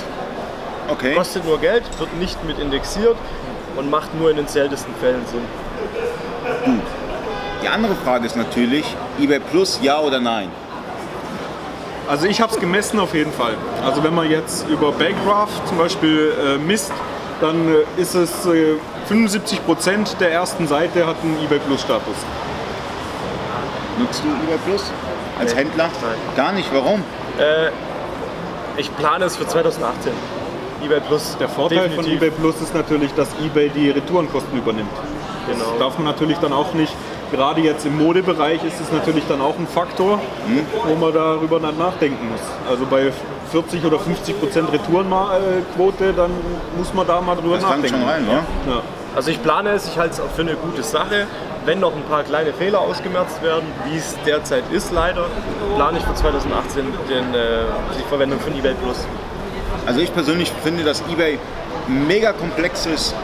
[0.90, 1.14] okay.
[1.14, 3.17] Kostet nur Geld, wird nicht mit indexiert
[3.77, 6.81] und macht nur in den seltensten Fällen Sinn.
[7.62, 8.85] Die andere Frage ist natürlich,
[9.19, 10.51] eBay Plus, ja oder nein?
[12.09, 13.55] Also ich habe es gemessen auf jeden Fall.
[13.85, 16.93] Also wenn man jetzt über Baygraph zum Beispiel äh, misst,
[17.40, 18.75] dann äh, ist es äh,
[19.11, 22.14] 75% der ersten Seite hat einen eBay Plus Status.
[23.99, 24.83] Nutzt du eBay Plus
[25.38, 25.61] als Nee.
[25.61, 25.85] Händler?
[26.03, 26.14] Nein.
[26.37, 27.03] Gar nicht, warum?
[27.38, 27.71] Äh,
[28.77, 30.12] ich plane es für 2018.
[30.85, 31.37] eBay Plus.
[31.38, 32.17] Der Vorteil von definitiv.
[32.17, 34.90] eBay Plus ist natürlich, dass eBay die Retourenkosten übernimmt.
[35.49, 35.79] Das Genau.
[35.79, 36.93] darf man natürlich dann auch nicht,
[37.35, 40.20] gerade jetzt im Modebereich ist es natürlich dann auch ein Faktor,
[40.87, 42.40] wo man darüber dann nachdenken muss.
[42.70, 43.11] Also bei
[43.51, 46.31] 40 oder 50 Prozent Retourenquote, dann
[46.79, 48.01] muss man da mal drüber Das fängt nachdenken.
[48.01, 48.73] schon rein, ja?
[48.73, 48.81] Ja.
[49.16, 51.27] Also ich plane es, ich halte es auch für eine gute Sache.
[51.64, 55.25] Wenn noch ein paar kleine Fehler ausgemerzt werden, wie es derzeit ist leider,
[55.77, 57.47] plane ich für 2018 den, äh,
[57.99, 59.07] die Verwendung von eBay Plus.
[59.87, 61.38] Also ich persönlich finde, dass eBay
[61.88, 63.14] ein mega komplexes,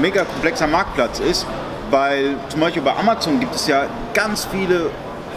[0.00, 1.46] mega komplexer Marktplatz ist,
[1.94, 4.90] weil zum Beispiel bei Amazon gibt es ja ganz viele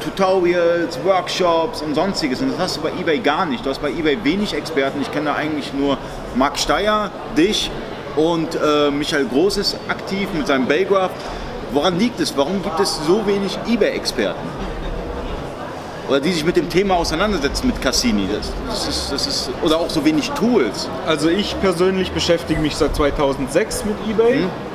[0.03, 3.63] Tutorials, Workshops und sonstiges und das hast du bei eBay gar nicht.
[3.63, 4.99] Du hast bei eBay wenig Experten.
[5.01, 5.99] Ich kenne da eigentlich nur
[6.35, 7.69] Marc Steyer, dich
[8.15, 11.11] und äh, Michael Groß ist aktiv mit seinem Baygraph.
[11.73, 12.35] Woran liegt es?
[12.35, 14.49] Warum gibt es so wenig eBay-Experten?
[16.09, 18.27] Oder die sich mit dem Thema auseinandersetzen mit Cassini.
[18.33, 20.89] Das, das ist, das ist, oder auch so wenig Tools.
[21.05, 24.66] Also ich persönlich beschäftige mich seit 2006 mit eBay Mhm.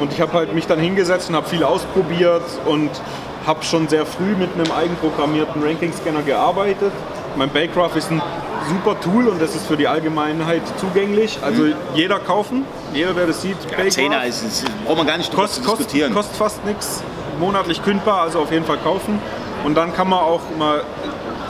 [0.00, 2.90] Und ich habe halt mich dann hingesetzt und habe viel ausprobiert und
[3.46, 6.92] habe schon sehr früh mit einem eigenprogrammierten Ranking-Scanner gearbeitet.
[7.36, 8.20] Mein Baygraph ist ein
[8.68, 11.38] super Tool und das ist für die Allgemeinheit zugänglich.
[11.42, 13.84] Also jeder kaufen, jeder, der das sieht, Mhm.
[13.84, 16.14] Ja, Zehner ist, ist, braucht man gar nicht Kost, kost, diskutieren.
[16.14, 17.02] kostet fast nichts,
[17.38, 19.18] monatlich kündbar, also auf jeden Fall kaufen.
[19.64, 20.82] Und dann kann man auch mal,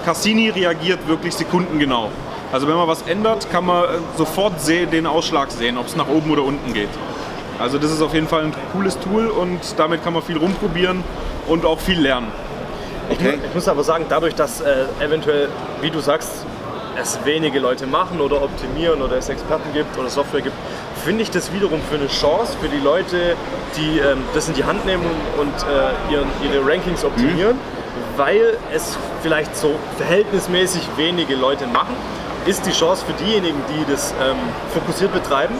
[0.04, 2.10] Cassini reagiert wirklich sekundengenau.
[2.52, 6.08] Also wenn man was ändert, kann man äh, sofort den Ausschlag sehen, ob es nach
[6.08, 6.88] oben oder unten geht.
[7.60, 11.04] Also das ist auf jeden Fall ein cooles Tool und damit kann man viel rumprobieren
[11.46, 12.28] und auch viel lernen.
[13.10, 13.38] Okay.
[13.38, 15.48] Ich, ich muss aber sagen, dadurch, dass äh, eventuell,
[15.82, 16.46] wie du sagst,
[17.00, 20.56] es wenige Leute machen oder optimieren oder es Experten gibt oder Software gibt,
[21.04, 23.36] finde ich das wiederum für eine Chance für die Leute,
[23.76, 25.04] die ähm, das in die Hand nehmen
[25.38, 28.18] und äh, ihren, ihre Rankings optimieren, mhm.
[28.18, 31.94] weil es vielleicht so verhältnismäßig wenige Leute machen,
[32.46, 34.36] ist die Chance für diejenigen, die das ähm,
[34.72, 35.54] fokussiert betreiben,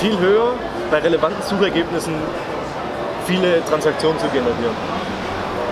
[0.00, 0.52] viel höher,
[0.90, 2.14] bei relevanten Suchergebnissen
[3.26, 4.76] viele Transaktionen zu generieren.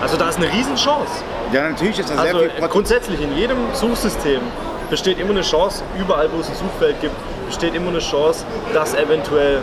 [0.01, 1.23] Also da ist eine Riesenchance.
[1.51, 4.41] Ja, natürlich ist das also sehr viel Grundsätzlich in jedem Suchsystem
[4.89, 7.15] besteht immer eine Chance, überall wo es ein Suchfeld gibt,
[7.47, 9.61] besteht immer eine Chance, dass eventuell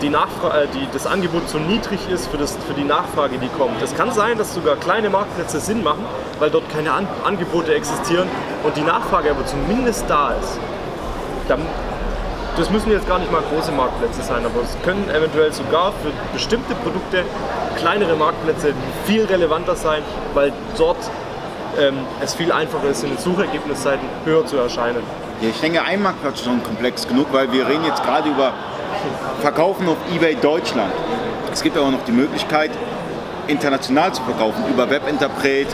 [0.00, 3.48] die Nachfrage, äh, die, das Angebot zu niedrig ist für, das, für die Nachfrage, die
[3.48, 3.80] kommt.
[3.82, 6.04] Es kann sein, dass sogar kleine Marktplätze Sinn machen,
[6.38, 8.28] weil dort keine An Angebote existieren
[8.64, 10.58] und die Nachfrage aber zumindest da ist.
[11.48, 11.60] Dann,
[12.62, 16.12] das müssen jetzt gar nicht mal große Marktplätze sein, aber es können eventuell sogar für
[16.32, 17.24] bestimmte Produkte
[17.76, 18.72] kleinere Marktplätze
[19.04, 20.00] viel relevanter sein,
[20.32, 20.98] weil dort
[21.80, 25.02] ähm, es viel einfacher ist, in den Suchergebnisseiten höher zu erscheinen.
[25.40, 28.52] Ja, ich denke, ein Marktplatz ist schon komplex genug, weil wir reden jetzt gerade über
[29.40, 30.92] Verkaufen auf eBay Deutschland.
[31.52, 32.70] Es gibt aber noch die Möglichkeit,
[33.48, 35.68] international zu verkaufen, über Webinterpret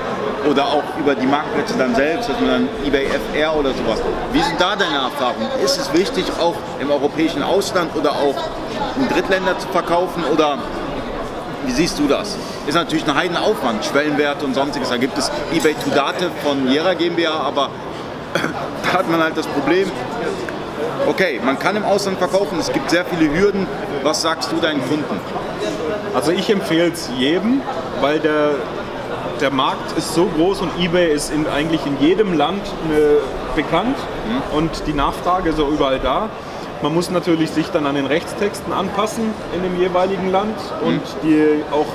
[0.49, 4.01] oder auch über die Marktplätze dann selbst, dass dann eBay FR oder sowas.
[4.33, 5.49] Wie sind da deine Erfahrungen?
[5.63, 8.37] Ist es wichtig, auch im europäischen Ausland oder auch
[8.97, 10.59] in Drittländer zu verkaufen oder
[11.67, 12.37] wie siehst du das?
[12.67, 14.89] Ist natürlich ein Heidenaufwand, Schwellenwerte und sonstiges.
[14.89, 17.71] Da gibt es eBay to Date von Jera GmbH, aber
[18.85, 19.91] da hat man halt das Problem,
[21.07, 23.67] okay, man kann im Ausland verkaufen, es gibt sehr viele Hürden.
[24.03, 25.21] Was sagst du deinen Kunden?
[26.15, 27.61] Also ich empfehle es jedem,
[28.01, 28.51] weil der,
[29.41, 33.97] der Markt ist so groß und eBay ist in, eigentlich in jedem Land äh, bekannt
[34.27, 34.57] mhm.
[34.57, 36.29] und die Nachfrage ist auch überall da.
[36.81, 41.01] Man muss natürlich sich dann an den Rechtstexten anpassen in dem jeweiligen Land und mhm.
[41.25, 41.87] die auch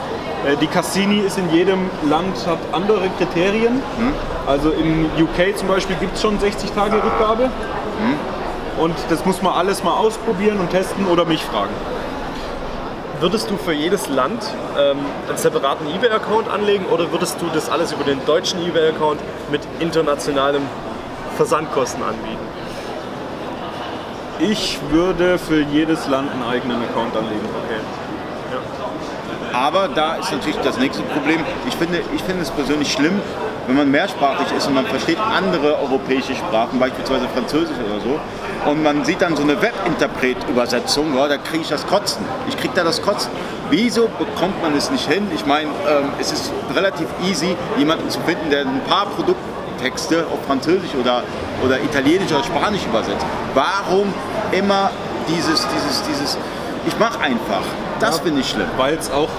[0.46, 3.76] äh, die Cassini ist in jedem Land, hat andere Kriterien.
[3.76, 4.14] Mhm.
[4.46, 7.46] Also in UK zum Beispiel gibt es schon 60 Tage Rückgabe.
[7.46, 8.43] Mhm.
[8.78, 11.74] Und das muss man alles mal ausprobieren und testen oder mich fragen.
[13.20, 14.44] Würdest du für jedes Land
[14.78, 14.98] ähm,
[15.30, 20.64] einen separaten eBay-Account anlegen oder würdest du das alles über den deutschen eBay-Account mit internationalen
[21.38, 22.44] Versandkosten anbieten?
[24.40, 27.48] Ich würde für jedes Land einen eigenen Account anlegen.
[27.64, 27.80] Okay.
[29.54, 31.40] Aber da ist natürlich das nächste Problem.
[31.68, 33.22] Ich finde, ich finde es persönlich schlimm,
[33.68, 38.20] wenn man mehrsprachig ist und man versteht andere europäische Sprachen, beispielsweise Französisch oder so,
[38.70, 42.24] und man sieht dann so eine Webinterpret-Übersetzung, ja, da kriege ich das Kotzen.
[42.48, 43.32] Ich kriege da das Kotzen.
[43.70, 45.28] Wieso bekommt man es nicht hin?
[45.34, 50.46] Ich meine, ähm, es ist relativ easy, jemanden zu finden, der ein paar Produkttexte auf
[50.46, 51.24] Französisch oder,
[51.66, 53.26] oder Italienisch oder Spanisch übersetzt.
[53.54, 54.14] Warum
[54.52, 54.92] immer
[55.28, 56.38] dieses, dieses, dieses,
[56.86, 57.64] ich mache einfach.
[58.00, 58.68] Das ja, finde ich schlimm.
[58.78, 59.30] Weil es auch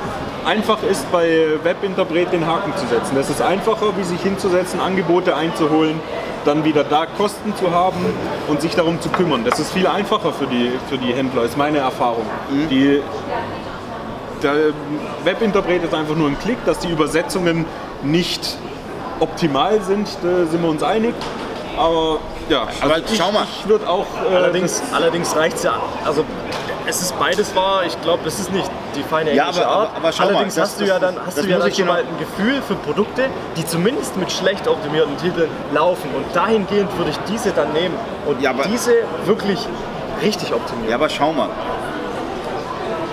[0.45, 3.15] einfach ist, bei Webinterpret den Haken zu setzen.
[3.15, 6.01] Das ist einfacher, wie sich hinzusetzen, Angebote einzuholen,
[6.45, 8.05] dann wieder da Kosten zu haben
[8.49, 9.45] und sich darum zu kümmern.
[9.45, 12.27] Das ist viel einfacher für die, für die Händler, ist meine Erfahrung.
[12.51, 12.69] Mhm.
[12.69, 13.03] Die,
[14.43, 14.55] der
[15.25, 17.65] Webinterpret ist einfach nur ein Klick, dass die Übersetzungen
[18.03, 18.59] nicht
[19.21, 21.15] optimal sind, da sind wir uns einig.
[21.77, 23.47] Aber ja, also ich, schau mal.
[23.61, 24.07] Ich würde auch.
[24.31, 25.81] Äh, allerdings allerdings reicht es ja.
[26.05, 26.25] Also
[26.87, 27.85] es ist beides wahr.
[27.87, 29.90] Ich glaube, es ist nicht die feine englische ja, aber, Art.
[29.97, 32.18] Aber, aber Allerdings mal, hast du ja dann, hast du ja dann schon mal ein
[32.18, 36.11] Gefühl für Produkte, die zumindest mit schlecht optimierten Titeln laufen.
[36.14, 37.94] Und dahingehend würde ich diese dann nehmen
[38.27, 38.92] und ja, diese
[39.25, 39.66] wirklich
[40.23, 40.90] richtig optimieren.
[40.90, 41.49] Ja, aber schau mal.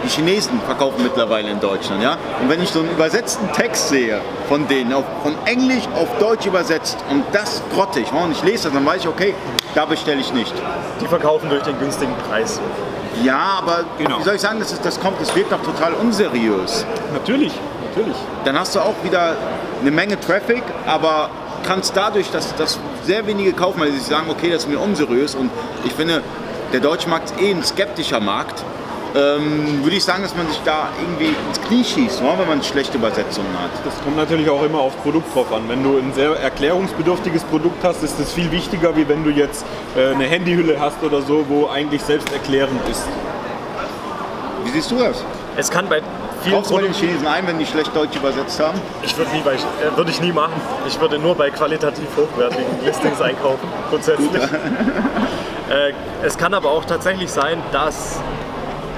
[0.04, 2.18] Die Chinesen verkaufen mittlerweile in Deutschland, ja?
[2.42, 6.46] Und wenn ich so einen übersetzten Text sehe von denen, auf, von Englisch auf Deutsch
[6.46, 9.36] übersetzt und das grottig, und ich lese das, dann weiß ich, okay,
[9.76, 10.54] da bestelle ich nicht.
[11.00, 12.60] Die verkaufen durch den günstigen Preis.
[13.24, 14.20] Ja, aber genau.
[14.20, 16.86] wie soll ich sagen, das, ist, das kommt, das wirkt doch total unseriös.
[17.14, 17.54] Natürlich,
[17.90, 18.18] natürlich.
[18.46, 19.36] Dann hast du auch wieder
[19.82, 21.30] eine Menge Traffic, aber
[21.64, 25.36] kannst dadurch, dass, dass sehr wenige kaufen, weil sie sagen, okay, das ist mir unseriös
[25.36, 25.52] und
[25.84, 26.24] ich finde,
[26.74, 28.64] der deutsche Markt ist eh ein skeptischer Markt
[29.16, 32.98] ähm, würde ich sagen, dass man sich da irgendwie ins Knie schießt, wenn man schlechte
[32.98, 33.72] Übersetzungen hat.
[33.86, 35.64] Das kommt natürlich auch immer aufs Produkt drauf an.
[35.68, 39.66] Wenn du ein sehr erklärungsbedürftiges Produkt hast, ist das viel wichtiger, wie wenn du jetzt
[39.98, 43.04] äh, eine Handyhülle hast oder so, wo eigentlich selbsterklärend ist.
[44.64, 45.24] Wie siehst du das?
[45.58, 46.02] Es kann bei
[46.44, 48.80] vielen Kaufst du den Chinesen ein, wenn die schlecht Deutsch übersetzt haben?
[49.04, 50.54] Ich würde nie bei, äh, würde ich nie machen.
[50.88, 54.42] Ich würde nur bei qualitativ hochwertigen Listings einkaufen, grundsätzlich.
[55.70, 55.92] äh,
[56.24, 58.22] es kann aber auch tatsächlich sein, dass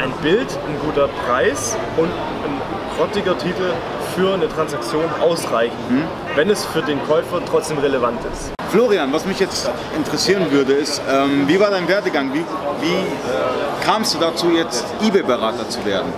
[0.03, 2.61] ein Bild, ein guter Preis und ein
[2.97, 3.71] grottiger Titel
[4.15, 6.03] für eine Transaktion ausreichen, mhm.
[6.35, 8.51] wenn es für den Käufer trotzdem relevant ist.
[8.69, 12.33] Florian, was mich jetzt interessieren würde, ist, ähm, wie war dein Werdegang?
[12.33, 12.43] Wie,
[12.81, 16.11] wie äh, kamst du dazu, jetzt eBay-Berater zu werden?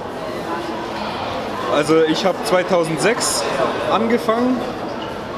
[1.74, 3.44] Also ich habe 2006
[3.92, 4.58] angefangen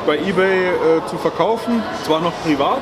[0.05, 2.81] bei eBay äh, zu verkaufen, zwar noch privat,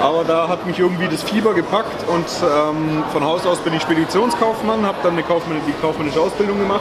[0.00, 3.82] aber da hat mich irgendwie das Fieber gepackt und ähm, von Haus aus bin ich
[3.82, 6.80] Speditionskaufmann, habe dann eine Kaufmänn die kaufmännische Ausbildung gemacht.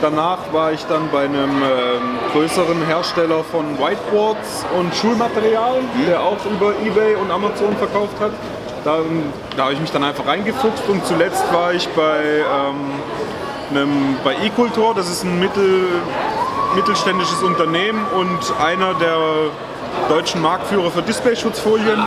[0.00, 6.36] Danach war ich dann bei einem ähm, größeren Hersteller von Whiteboards und Schulmaterialien, der auch
[6.44, 8.32] über eBay und Amazon verkauft hat.
[8.84, 8.98] Da,
[9.56, 14.34] da habe ich mich dann einfach reingefuchst und zuletzt war ich bei, ähm, einem, bei
[14.46, 15.88] eCultor, das ist ein mittel,
[16.74, 19.18] mittelständisches Unternehmen und einer der
[20.08, 21.98] deutschen Marktführer für Displayschutzfolien.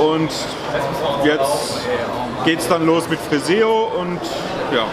[0.00, 0.30] Und
[1.24, 1.80] jetzt
[2.44, 4.20] geht es dann los mit Freseo und
[4.74, 4.84] ja.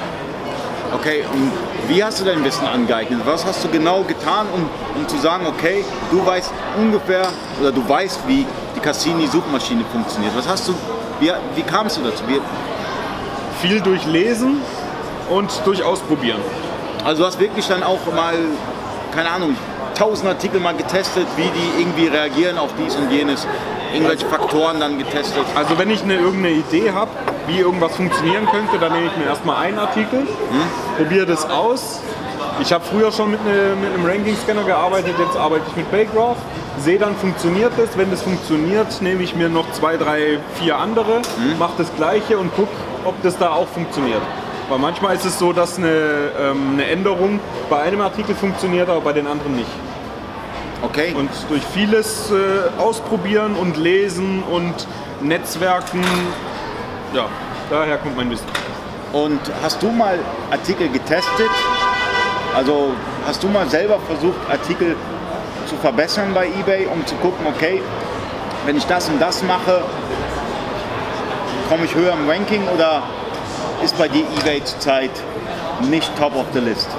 [0.93, 1.52] Okay, und
[1.88, 3.22] wie hast du dein Wissen angeeignet?
[3.26, 7.28] Was hast du genau getan, um, um zu sagen, okay, du weißt ungefähr
[7.60, 10.36] oder du weißt, wie die Cassini-Suchmaschine funktioniert?
[10.36, 10.74] Was hast du,
[11.20, 12.24] wie, wie kamst du dazu?
[12.28, 12.39] Wie,
[13.62, 14.62] Viel durchlesen
[15.30, 16.39] und durch Ausprobieren.
[17.04, 18.36] also du hast wirklich dann auch mal,
[19.15, 19.56] keine Ahnung,
[19.97, 23.47] tausend Artikel mal getestet, wie die irgendwie reagieren auf dies und jenes,
[23.93, 25.43] irgendwelche Faktoren dann getestet.
[25.55, 27.12] Also wenn ich eine, irgendeine Idee habe,
[27.47, 30.27] wie irgendwas funktionieren könnte, dann nehme ich mir erstmal einen Artikel,
[30.97, 32.01] probiere das aus.
[32.60, 36.38] Ich habe früher schon mit, eine, mit einem Ranking-Scanner gearbeitet, jetzt arbeite ich mit Baygraph.
[36.79, 37.97] Sehe dann, funktioniert das.
[37.97, 41.21] Wenn das funktioniert, nehme ich mir noch zwei, drei, vier andere,
[41.57, 42.69] mache das gleiche und gucke,
[43.03, 44.21] ob das da auch funktioniert.
[44.69, 49.01] Weil manchmal ist es so, dass eine, ähm, eine Änderung bei einem Artikel funktioniert, aber
[49.01, 49.69] bei den anderen nicht.
[50.83, 54.75] Okay, Und durch vieles äh, ausprobieren und lesen und
[55.21, 56.03] Netzwerken,
[57.13, 57.25] ja,
[57.69, 58.45] daher kommt mein Wissen.
[59.11, 60.19] Und hast du mal
[60.51, 61.49] Artikel getestet?
[62.55, 62.91] Also
[63.25, 64.95] hast du mal selber versucht, Artikel
[65.67, 67.81] zu verbessern bei eBay, um zu gucken, okay,
[68.65, 69.81] wenn ich das und das mache,
[71.69, 73.01] komme ich höher im Ranking oder
[73.83, 75.11] ist bei dir eBay zurzeit
[75.89, 76.89] nicht top of the list?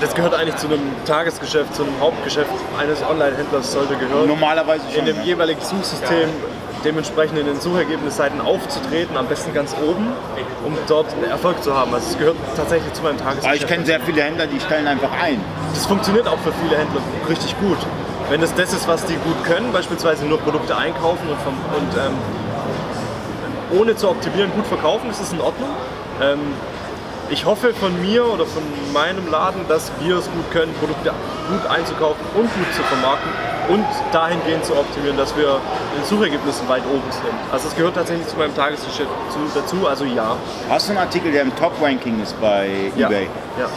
[0.00, 4.28] Das gehört eigentlich zu einem Tagesgeschäft, zu einem Hauptgeschäft eines Online-Händlers sollte gehören.
[4.28, 5.00] Normalerweise schon.
[5.00, 5.22] in dem ja.
[5.22, 6.28] jeweiligen Suchsystem
[6.84, 10.12] dementsprechend in den Suchergebnisseiten aufzutreten, am besten ganz oben,
[10.64, 11.92] um dort Erfolg zu haben.
[11.92, 13.62] Also es gehört tatsächlich zu meinem Aber Tagesgeschäft.
[13.62, 15.40] ich kenne sehr viele Händler, die stellen einfach ein.
[15.74, 17.78] Das funktioniert auch für viele Händler richtig gut.
[18.28, 21.94] Wenn es das ist, was die gut können, beispielsweise nur Produkte einkaufen und, vom, und
[21.96, 25.70] ähm, ohne zu optimieren gut verkaufen, ist das in Ordnung.
[26.22, 26.40] Ähm,
[27.30, 28.62] ich hoffe von mir oder von
[28.92, 31.12] meinem Laden, dass wir es gut können, Produkte
[31.48, 33.30] gut einzukaufen und gut zu vermarkten
[33.68, 35.60] und dahingehend zu optimieren, dass wir
[35.94, 37.34] in den Suchergebnissen weit oben sind.
[37.50, 40.36] Also es gehört tatsächlich zu meinem Tagesgeschäft zu, dazu, also ja.
[40.68, 43.08] Hast du einen Artikel, der im Top-Ranking ist bei ja.
[43.08, 43.28] eBay?
[43.58, 43.68] Ja.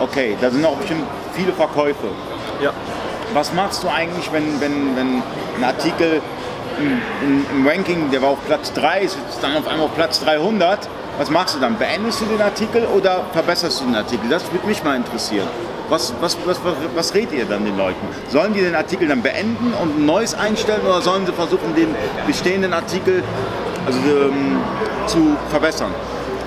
[0.00, 2.08] Okay, da sind auch bestimmt viele Verkäufe.
[2.62, 2.72] ja.
[3.32, 5.22] Was machst du eigentlich, wenn, wenn, wenn
[5.58, 6.20] ein Artikel
[6.78, 10.18] im, im, im Ranking, der war auf Platz 3, ist dann auf einmal auf Platz
[10.24, 10.88] 300?
[11.20, 11.76] Was machst du dann?
[11.76, 14.30] Beendest du den Artikel oder verbesserst du den Artikel?
[14.30, 15.46] Das würde mich mal interessieren.
[15.90, 18.00] Was, was, was, was, was redet ihr dann den Leuten?
[18.30, 21.94] Sollen die den Artikel dann beenden und ein neues einstellen oder sollen sie versuchen, den
[22.26, 23.22] bestehenden Artikel
[23.84, 24.60] also, ähm,
[25.06, 25.92] zu verbessern?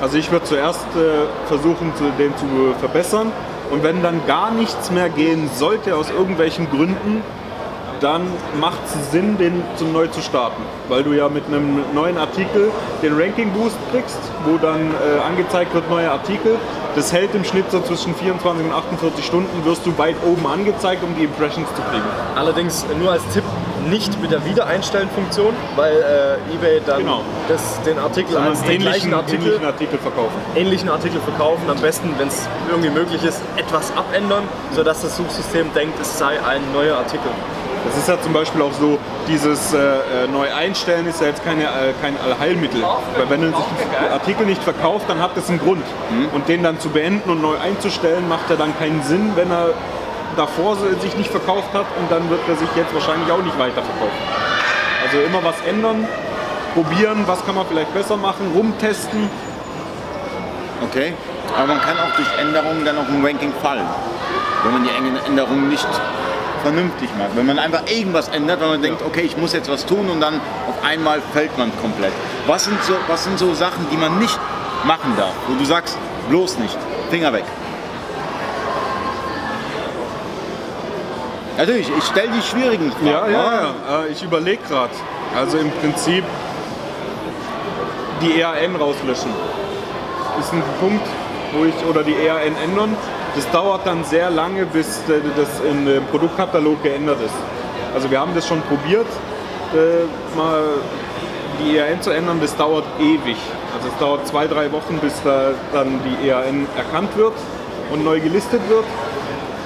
[0.01, 3.31] Also ich würde zuerst äh, versuchen, den zu verbessern.
[3.69, 7.21] Und wenn dann gar nichts mehr gehen sollte, aus irgendwelchen Gründen,
[8.03, 8.27] dann
[8.59, 10.61] macht es Sinn, den zum neu zu starten.
[10.89, 12.69] Weil du ja mit einem neuen Artikel
[13.01, 16.57] den Ranking-Boost kriegst, wo dann äh, angezeigt wird, neue Artikel.
[16.95, 21.01] Das hält im Schnitt so zwischen 24 und 48 Stunden, wirst du weit oben angezeigt,
[21.03, 22.03] um die Impressions zu kriegen.
[22.35, 23.43] Allerdings nur als Tipp
[23.89, 27.21] nicht mit der Wiedereinstellen-Funktion, weil äh, eBay dann Genau.
[27.49, 30.35] das, den Artikel Sondern als den ähnlichen, gleichen Artikel, ähnlichen Artikel verkaufen.
[30.55, 31.69] ähnlichen Artikel verkaufen.
[31.69, 34.43] Am besten, wenn es irgendwie möglich ist, etwas abändern,
[34.75, 37.29] sodass das Suchsystem denkt, es sei ein neuer Artikel.
[37.85, 41.43] Das ist ja zum Beispiel auch so, dieses äh, äh, neu einstellen ist ja jetzt
[41.43, 42.81] keine, äh, kein Allheilmittel.
[42.81, 43.55] Weil wenn sich
[43.99, 45.83] ein Artikel nicht verkauft, dann hat das einen Grund.
[46.33, 49.69] Und den dann zu beenden und neu einzustellen, macht ja dann keinen Sinn, wenn er
[50.35, 53.81] davor sich nicht verkauft hat und dann wird er sich jetzt wahrscheinlich auch nicht weiter
[53.83, 54.17] verkaufen.
[55.05, 56.07] Also immer was ändern,
[56.73, 59.29] probieren, was kann man vielleicht besser machen, rumtesten.
[60.81, 61.13] Okay?
[61.55, 63.85] Aber man kann auch durch Änderungen dann auch im Ranking fallen.
[64.63, 65.87] Wenn man die Änderungen nicht
[66.63, 67.35] vernünftig macht.
[67.35, 70.19] Wenn man einfach irgendwas ändert, wenn man denkt, okay, ich muss jetzt was tun und
[70.21, 70.35] dann
[70.67, 72.13] auf einmal fällt man komplett.
[72.47, 74.39] Was sind so, was sind so Sachen, die man nicht
[74.85, 75.97] machen darf, wo du sagst,
[76.29, 76.77] bloß nicht,
[77.11, 77.45] Finger weg?
[81.57, 83.05] Natürlich, ich stelle die schwierigen Fragen.
[83.07, 84.03] Ja, ja, ja.
[84.05, 84.93] Äh, Ich überlege gerade.
[85.37, 86.23] Also im Prinzip
[88.21, 89.31] die EAN rauslöschen.
[90.39, 91.05] Ist ein Punkt,
[91.51, 92.95] wo ich, oder die EAN ändern.
[93.35, 97.35] Das dauert dann sehr lange, bis äh, das im Produktkatalog geändert ist.
[97.93, 99.07] Also wir haben das schon probiert,
[99.73, 100.63] äh, mal
[101.59, 102.39] die EAN zu ändern.
[102.41, 103.37] Das dauert ewig.
[103.75, 107.33] Also es dauert zwei, drei Wochen, bis da dann die EAN erkannt wird.
[107.91, 108.85] und neu gelistet wird.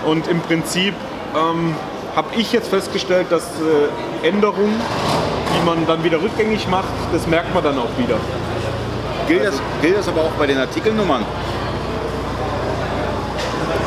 [0.05, 0.93] Und im Prinzip
[1.35, 1.75] ähm,
[2.15, 4.79] habe ich jetzt festgestellt, dass äh, Änderungen,
[5.53, 8.17] die man dann wieder rückgängig macht, das merkt man dann auch wieder.
[9.27, 11.25] Gilt das, gilt das aber auch bei den Artikelnummern?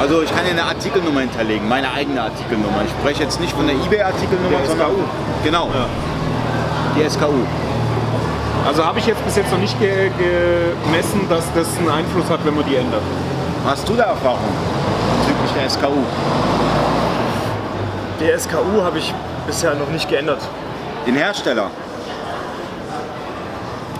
[0.00, 2.82] Also ich kann ja eine Artikelnummer hinterlegen, meine eigene Artikelnummer.
[2.86, 5.02] Ich spreche jetzt nicht von der eBay-Artikelnummer, Der sondern SKU.
[5.44, 5.86] genau Ja.
[6.96, 7.44] die SKU.
[8.66, 10.10] Also habe ich jetzt bis jetzt noch nicht ge
[10.86, 13.02] gemessen, dass das einen Einfluss hat, wenn man die ändert.
[13.66, 14.38] Hast du da Erfahrung
[15.20, 16.02] bezüglich der SKU?
[18.20, 19.12] Die SKU habe ich
[19.46, 20.40] bisher noch nicht geändert.
[21.06, 21.70] Den Hersteller?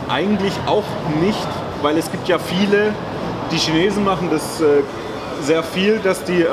[0.08, 0.84] Eigentlich auch
[1.22, 1.48] nicht,
[1.82, 2.92] weil es gibt ja viele,
[3.50, 4.82] die Chinesen machen das äh,
[5.42, 6.48] sehr viel, dass die äh,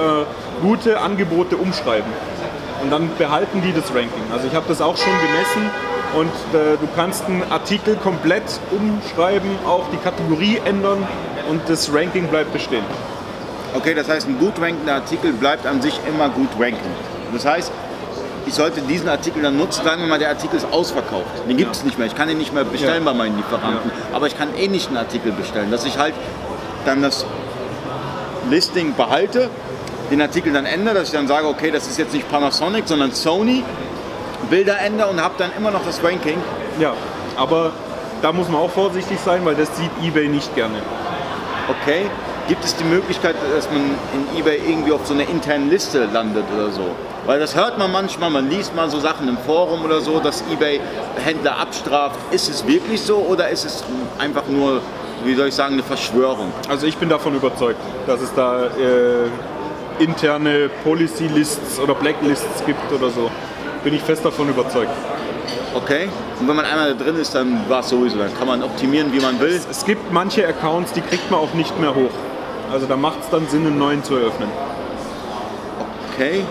[0.62, 2.12] gute Angebote umschreiben.
[2.82, 4.23] Und dann behalten die das Ranking.
[4.32, 5.69] Also ich habe das auch schon gemessen
[6.15, 11.08] und äh, du kannst einen Artikel komplett umschreiben, auch die Kategorie ändern
[11.50, 12.84] und das Ranking bleibt bestehen.
[13.76, 16.89] Okay, das heißt, ein gut rankender Artikel bleibt an sich immer gut ranken.
[17.34, 17.71] Das heißt,
[18.45, 21.26] ich sollte diesen Artikel dann nutzen, sagen wir mal, der Artikel ist ausverkauft.
[21.50, 23.12] Den gibt es nicht mehr, ich kann ihn nicht mehr bestellen Ja.
[23.12, 23.91] bei meinen Lieferanten.
[24.13, 26.13] Aber ich kann eh nicht einen Artikel bestellen, dass ich halt
[26.86, 27.26] dann das
[28.49, 29.49] Listing behalte,
[30.12, 33.12] den Artikel dann ändere, dass ich dann sage, okay, das ist jetzt nicht Panasonic, sondern
[33.12, 33.63] Sony,
[34.49, 36.38] Bilder ändere und habe dann immer noch das Ranking.
[36.79, 36.93] Ja,
[37.36, 37.71] aber
[38.21, 40.77] da muss man auch vorsichtig sein, weil das sieht eBay nicht gerne.
[41.69, 42.10] Okay,
[42.47, 43.81] gibt es die Möglichkeit, dass man
[44.13, 46.95] in eBay irgendwie auf so einer internen Liste landet oder so?
[47.25, 50.43] Weil das hört man manchmal, man liest mal so Sachen im Forum oder so, dass
[50.49, 50.79] eBay
[51.25, 52.17] Händler abstraft.
[52.31, 53.83] Ist es wirklich so oder ist es
[54.17, 54.81] einfach nur,
[55.23, 56.51] wie soll ich sagen, eine Verschwörung?
[56.69, 59.30] Also ich bin davon überzeugt, dass es da äh,
[59.99, 63.30] interne Policy Lists oder Blacklists gibt oder so.
[63.84, 64.91] Bin ich fest davon überzeugt.
[65.73, 66.10] Okay?
[66.39, 68.17] Und wenn man einmal da drin ist, dann war es sowieso.
[68.17, 69.60] Dann kann man optimieren, wie man will.
[69.69, 72.12] Es gibt manche Accounts, die kriegt man auch nicht mehr hoch.
[72.71, 74.49] Also da macht es dann Sinn, einen neuen zu eröffnen.
[76.13, 76.43] Okay?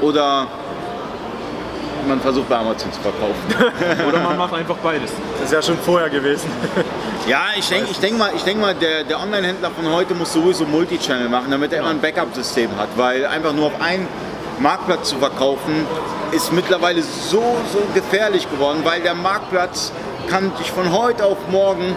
[0.00, 0.46] Oder
[2.06, 4.04] man versucht bei Amazon zu verkaufen.
[4.08, 5.10] Oder man macht einfach beides.
[5.34, 6.50] Das ist ja schon vorher gewesen.
[7.26, 10.32] Ja, ich denke ich denk mal, ich denk mal der, der Online-Händler von heute muss
[10.32, 12.88] sowieso Multichannel machen, damit er immer ein Backup-System hat.
[12.96, 14.08] Weil einfach nur auf einen
[14.58, 15.86] Marktplatz zu verkaufen,
[16.32, 19.92] ist mittlerweile so, so gefährlich geworden, weil der Marktplatz
[20.28, 21.94] kann dich von heute auf morgen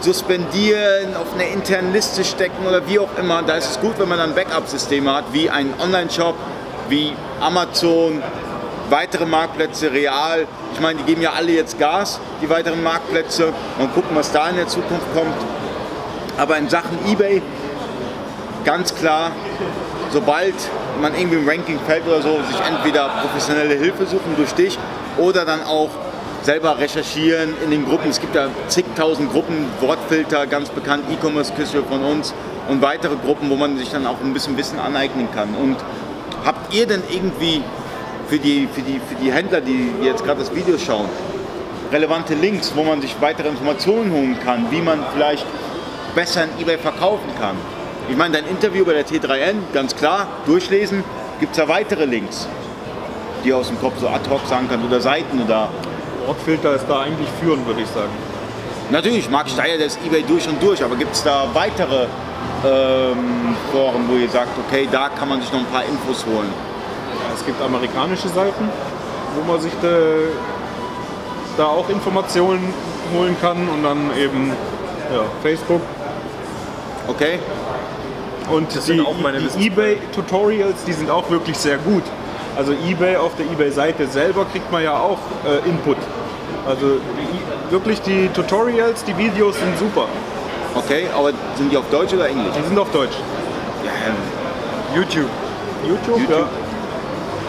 [0.00, 3.42] suspendieren, auf eine interne Liste stecken oder wie auch immer.
[3.42, 6.34] Da ist es gut, wenn man dann Backup-Systeme hat, wie ein Online-Shop,
[6.88, 8.22] wie Amazon,
[8.90, 10.46] weitere Marktplätze, Real.
[10.74, 13.52] Ich meine, die geben ja alle jetzt Gas, die weiteren Marktplätze.
[13.78, 15.34] Mal gucken, was da in der Zukunft kommt.
[16.38, 17.42] Aber in Sachen eBay,
[18.64, 19.32] ganz klar,
[20.10, 20.54] sobald
[21.00, 24.78] man irgendwie im Ranking fällt oder so, sich entweder professionelle Hilfe suchen durch dich
[25.16, 25.90] oder dann auch
[26.42, 28.10] selber recherchieren in den Gruppen.
[28.10, 32.34] Es gibt ja zigtausend Gruppen, Wortfilter, ganz bekannt, E-Commerce-Küche von uns
[32.68, 35.54] und weitere Gruppen, wo man sich dann auch ein bisschen Wissen aneignen kann.
[35.54, 35.76] Und
[36.44, 37.62] habt ihr denn irgendwie
[38.32, 41.06] für die, für die, für die Händler, die jetzt gerade das Video schauen,
[41.92, 45.44] relevante Links, wo man sich weitere Informationen holen kann, wie man vielleicht
[46.14, 47.56] besser in eBay verkaufen kann?
[48.08, 51.04] Ich meine, dein Interview bei der T3N, ganz klar, durchlesen,
[51.40, 52.48] gibt es da weitere Links,
[53.44, 55.68] die ihr aus dem Kopf so ad hoc sagen kann oder Seiten oder
[56.24, 58.12] Wortfilter ist da eigentlich führend, würde ich sagen.
[58.90, 62.06] Natürlich, Marc Steyer, der ist eBay durch und durch, aber gibt es da weitere
[62.64, 66.71] ähm, Foren, wo ihr sagt, okay, da kann man sich noch ein paar Infos holen?
[67.32, 68.68] Ja, es gibt amerikanische Seiten,
[69.34, 69.88] wo man sich da,
[71.56, 72.74] da auch Informationen
[73.14, 74.52] holen kann und dann eben
[75.12, 75.80] ja, Facebook.
[77.08, 77.38] Okay?
[78.50, 82.02] Und Das die, sind auch meine die eBay-Tutorials, die sind auch wirklich sehr gut.
[82.56, 85.96] Also eBay auf der eBay-Seite selber kriegt man ja auch äh, Input.
[86.66, 90.06] Also die, wirklich die Tutorials, die Videos sind super.
[90.74, 92.54] Okay, aber sind die auf Deutsch oder Englisch?
[92.58, 93.16] Die sind auf Deutsch.
[94.94, 95.30] YouTube.
[95.86, 96.30] YouTube, YouTube.
[96.30, 96.61] ja.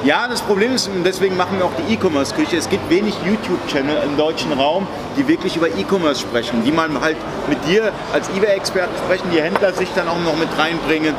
[0.06, 2.58] Ja, das Problem ist, und deswegen machen wir auch die E-Commerce-Küche.
[2.58, 4.86] Es gibt wenig YouTube-Channel im deutschen Raum,
[5.16, 7.16] die wirklich über E-Commerce sprechen, die man halt
[7.48, 11.16] mit dir als eBay-Experten sprechen, die Händler sich dann auch noch mit reinbringen.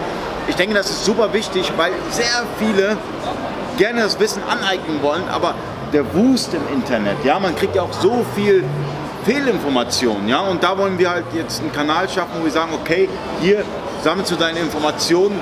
[0.49, 2.99] Ich denke, das ist super wichtig, weil sehr viele
[3.79, 5.55] gerne das Wissen aneignen wollen, aber
[5.95, 8.65] der Wust im Internet, ja, man kriegt ja auch so viel
[9.25, 13.09] Fehlinformationen, ja, und da wollen wir halt jetzt einen Kanal schaffen, wo wir sagen, okay,
[13.41, 13.65] hier
[14.03, 15.41] sammelst du deine Informationen,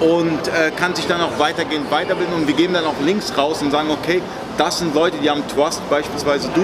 [0.00, 3.62] und äh, kann sich dann auch weitergehend weiterbilden und wir geben dann auch Links raus
[3.62, 4.22] und sagen, okay,
[4.56, 6.62] das sind Leute, die haben Trust, beispielsweise du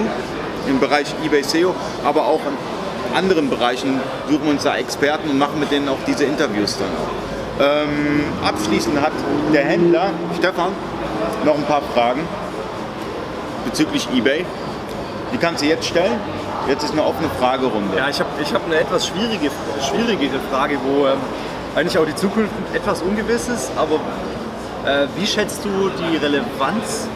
[0.69, 5.37] im Bereich eBay SEO, aber auch in anderen Bereichen suchen wir uns da Experten und
[5.37, 6.89] machen mit denen auch diese Interviews dann.
[7.57, 9.13] Ähm, abschließend hat
[9.53, 10.71] der Händler Stefan
[11.45, 12.21] noch ein paar Fragen
[13.63, 14.45] bezüglich eBay.
[15.33, 16.19] Die kannst du jetzt stellen.
[16.67, 17.97] Jetzt ist eine offene Fragerunde.
[17.97, 21.17] Ja, ich habe ich hab eine etwas schwierige, schwierigere Frage, wo ähm,
[21.75, 23.95] eigentlich auch die Zukunft etwas Ungewisses, aber
[24.89, 27.07] äh, wie schätzt du die Relevanz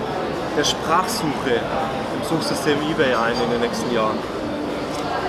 [0.57, 4.17] der Sprachsuche im Suchsystem eBay ein in den nächsten Jahren?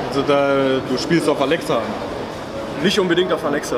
[0.09, 1.83] Also da, du spielst auf Alexa an.
[2.83, 3.77] Nicht unbedingt auf Alexa,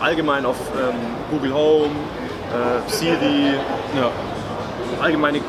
[0.00, 0.94] allgemein auf ähm,
[1.30, 1.90] Google Home,
[2.52, 3.54] äh, Siri,
[3.98, 4.10] Ja.
[5.02, 5.40] allgemeine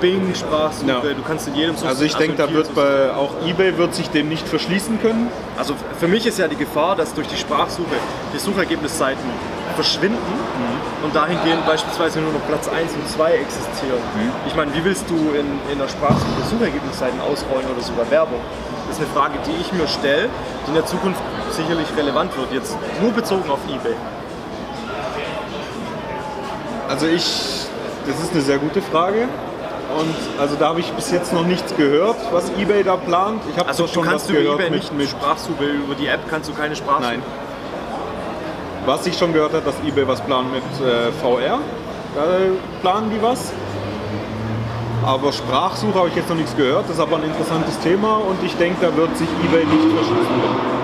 [0.00, 0.88] Bing-Sprachsuche.
[0.88, 1.00] Ja.
[1.00, 1.88] Du kannst in jedem Suchsystem.
[1.88, 5.28] Also ich denke, da wird bei auch eBay wird sich dem nicht verschließen können.
[5.56, 7.96] Also für mich ist ja die Gefahr, dass durch die Sprachsuche
[8.34, 9.30] die Suchergebnisseiten
[9.74, 10.16] verschwinden
[11.02, 14.00] und dahingehend beispielsweise nur noch Platz 1 und 2 existieren.
[14.46, 18.40] Ich meine, wie willst du in, in der Sprachsuche Suchergebnisseiten ausrollen oder sogar Werbung?
[18.88, 20.28] Das ist eine Frage, die ich mir stelle,
[20.64, 21.20] die in der Zukunft
[21.50, 23.94] sicherlich relevant wird, jetzt nur bezogen auf Ebay.
[26.88, 27.66] Also ich,
[28.06, 29.28] das ist eine sehr gute Frage.
[29.94, 33.42] Und also da habe ich bis jetzt noch nichts gehört, was eBay da plant.
[33.50, 36.06] Ich habe Also schon kannst was über gehört Ebay mit, nicht mit Sprachsuche, über die
[36.08, 37.02] App kannst du keine Sprachsuche.
[37.02, 37.22] Nein.
[38.84, 41.60] Was ich schon gehört habe, dass eBay was plant mit äh, VR.
[42.14, 42.22] Da
[42.82, 43.52] planen die was.
[45.04, 46.84] Aber Sprachsuche habe ich jetzt noch nichts gehört.
[46.84, 50.76] Das ist aber ein interessantes Thema und ich denke, da wird sich eBay nicht verschließen.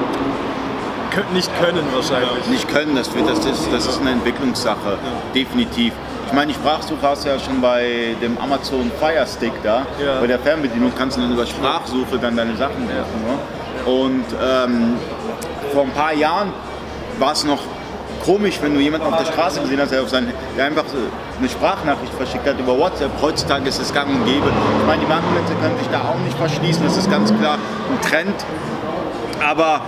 [1.35, 2.47] Nicht können wahrscheinlich.
[2.47, 4.97] nicht können, das, wird, das, ist, das ist eine Entwicklungssache,
[5.35, 5.93] definitiv.
[6.33, 10.19] Ich meine, die Sprachsuche hast du ja schon bei dem Amazon Fire Stick da, Ja.
[10.19, 13.21] bei der Fernbedienung kannst du dann über Sprachsuche dann deine Sachen werfen.
[13.27, 13.93] Ne?
[13.93, 14.97] Und ähm,
[15.75, 16.55] vor ein paar Jahren
[17.19, 17.59] war es noch
[18.25, 20.85] komisch, wenn du jemanden auf der Straße gesehen hast, der, auf sein, der einfach
[21.39, 23.11] eine Sprachnachricht verschickt hat über WhatsApp.
[23.21, 24.47] Heutzutage ist es gang und gäbe.
[24.81, 27.59] Ich meine, die Marktplätze können sich da auch nicht verschließen, das ist ganz klar
[27.91, 28.37] ein Trend.
[29.47, 29.83] Aber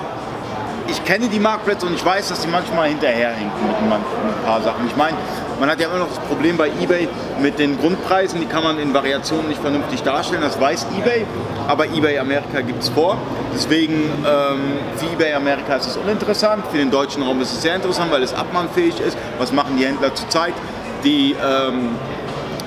[0.89, 4.87] ich kenne die Marktplätze und ich weiß, dass die manchmal hinterherhinken mit, ein paar Sachen.
[4.87, 5.17] Ich meine,
[5.61, 7.09] man hat ja immer noch das Problem bei eBay
[7.41, 11.27] mit den Grundpreisen, die kann man in Variationen nicht vernünftig darstellen, das weiß eBay,
[11.69, 13.17] aber eBay Amerika gibt es vor.
[13.55, 17.75] Deswegen ähm, für eBay Amerika ist es uninteressant, für den deutschen Raum ist es sehr
[17.75, 19.17] interessant, weil es abmannfähig ist.
[19.39, 20.55] Was machen die Händler zurzeit?
[21.05, 21.91] Die ähm,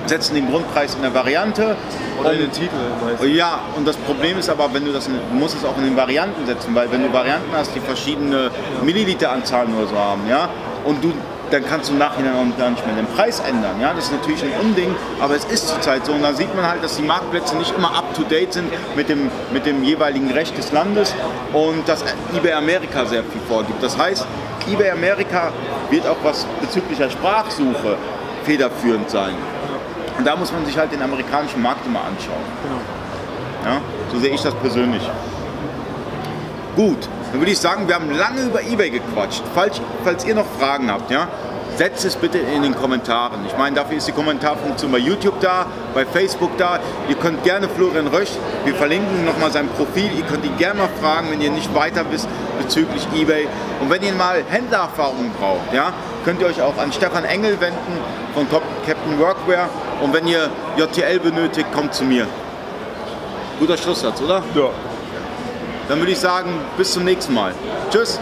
[0.08, 1.76] setzen den Grundpreis in der Variante
[2.20, 3.34] Oder in den Titel meistens.
[3.34, 5.84] ja, und das Problem ist aber, wenn du das, in, du musst es auch in
[5.84, 8.50] den Varianten setzen, weil wenn du Varianten hast, die verschiedene
[8.82, 10.48] Milliliteranzahlen oder so haben, ja,
[10.84, 11.12] und du,
[11.50, 14.12] dann kannst du im Nachhinein auch gar nicht mehr den Preis ändern, ja, das ist
[14.12, 17.02] natürlich ein Unding, aber es ist zurzeit so und da sieht man halt, dass die
[17.02, 21.14] Marktplätze nicht immer up to date sind mit dem, mit dem jeweiligen Recht des Landes
[21.52, 22.04] und dass
[22.36, 23.82] eBay Amerika sehr viel vorgibt.
[23.82, 24.26] Das heißt,
[24.70, 25.52] eBay Amerika
[25.90, 27.96] wird auch was bezüglich der Sprachsuche
[28.44, 29.34] federführend sein.
[30.18, 32.42] Und da muss man sich halt den amerikanischen Markt immer anschauen.
[33.64, 33.80] Ja,
[34.12, 35.02] so sehe ich das persönlich.
[36.76, 39.42] Gut, dann würde ich sagen, wir haben lange über Ebay gequatscht.
[39.54, 41.28] Falls, falls ihr noch Fragen habt, ja,
[41.76, 43.46] setzt es bitte in den Kommentaren.
[43.46, 46.78] Ich meine, dafür ist die Kommentarfunktion bei YouTube da, bei Facebook da.
[47.08, 48.30] Ihr könnt gerne Florian Rösch,
[48.64, 50.10] wir verlinken nochmal sein Profil.
[50.16, 52.28] Ihr könnt ihn gerne mal fragen, wenn ihr nicht weiter wisst
[52.60, 53.46] bezüglich Ebay.
[53.80, 55.92] Und wenn ihr mal Händlererfahrungen braucht, ja,
[56.24, 57.98] könnt ihr euch auch an Stefan Engel wenden
[58.34, 59.68] von Top- Captain Workwear.
[60.00, 62.26] Und wenn ihr JTL benötigt, kommt zu mir.
[63.58, 64.42] Guter Schlusssatz, oder?
[64.54, 64.70] Ja.
[65.88, 67.52] Dann würde ich sagen, bis zum nächsten Mal.
[67.90, 68.20] Tschüss.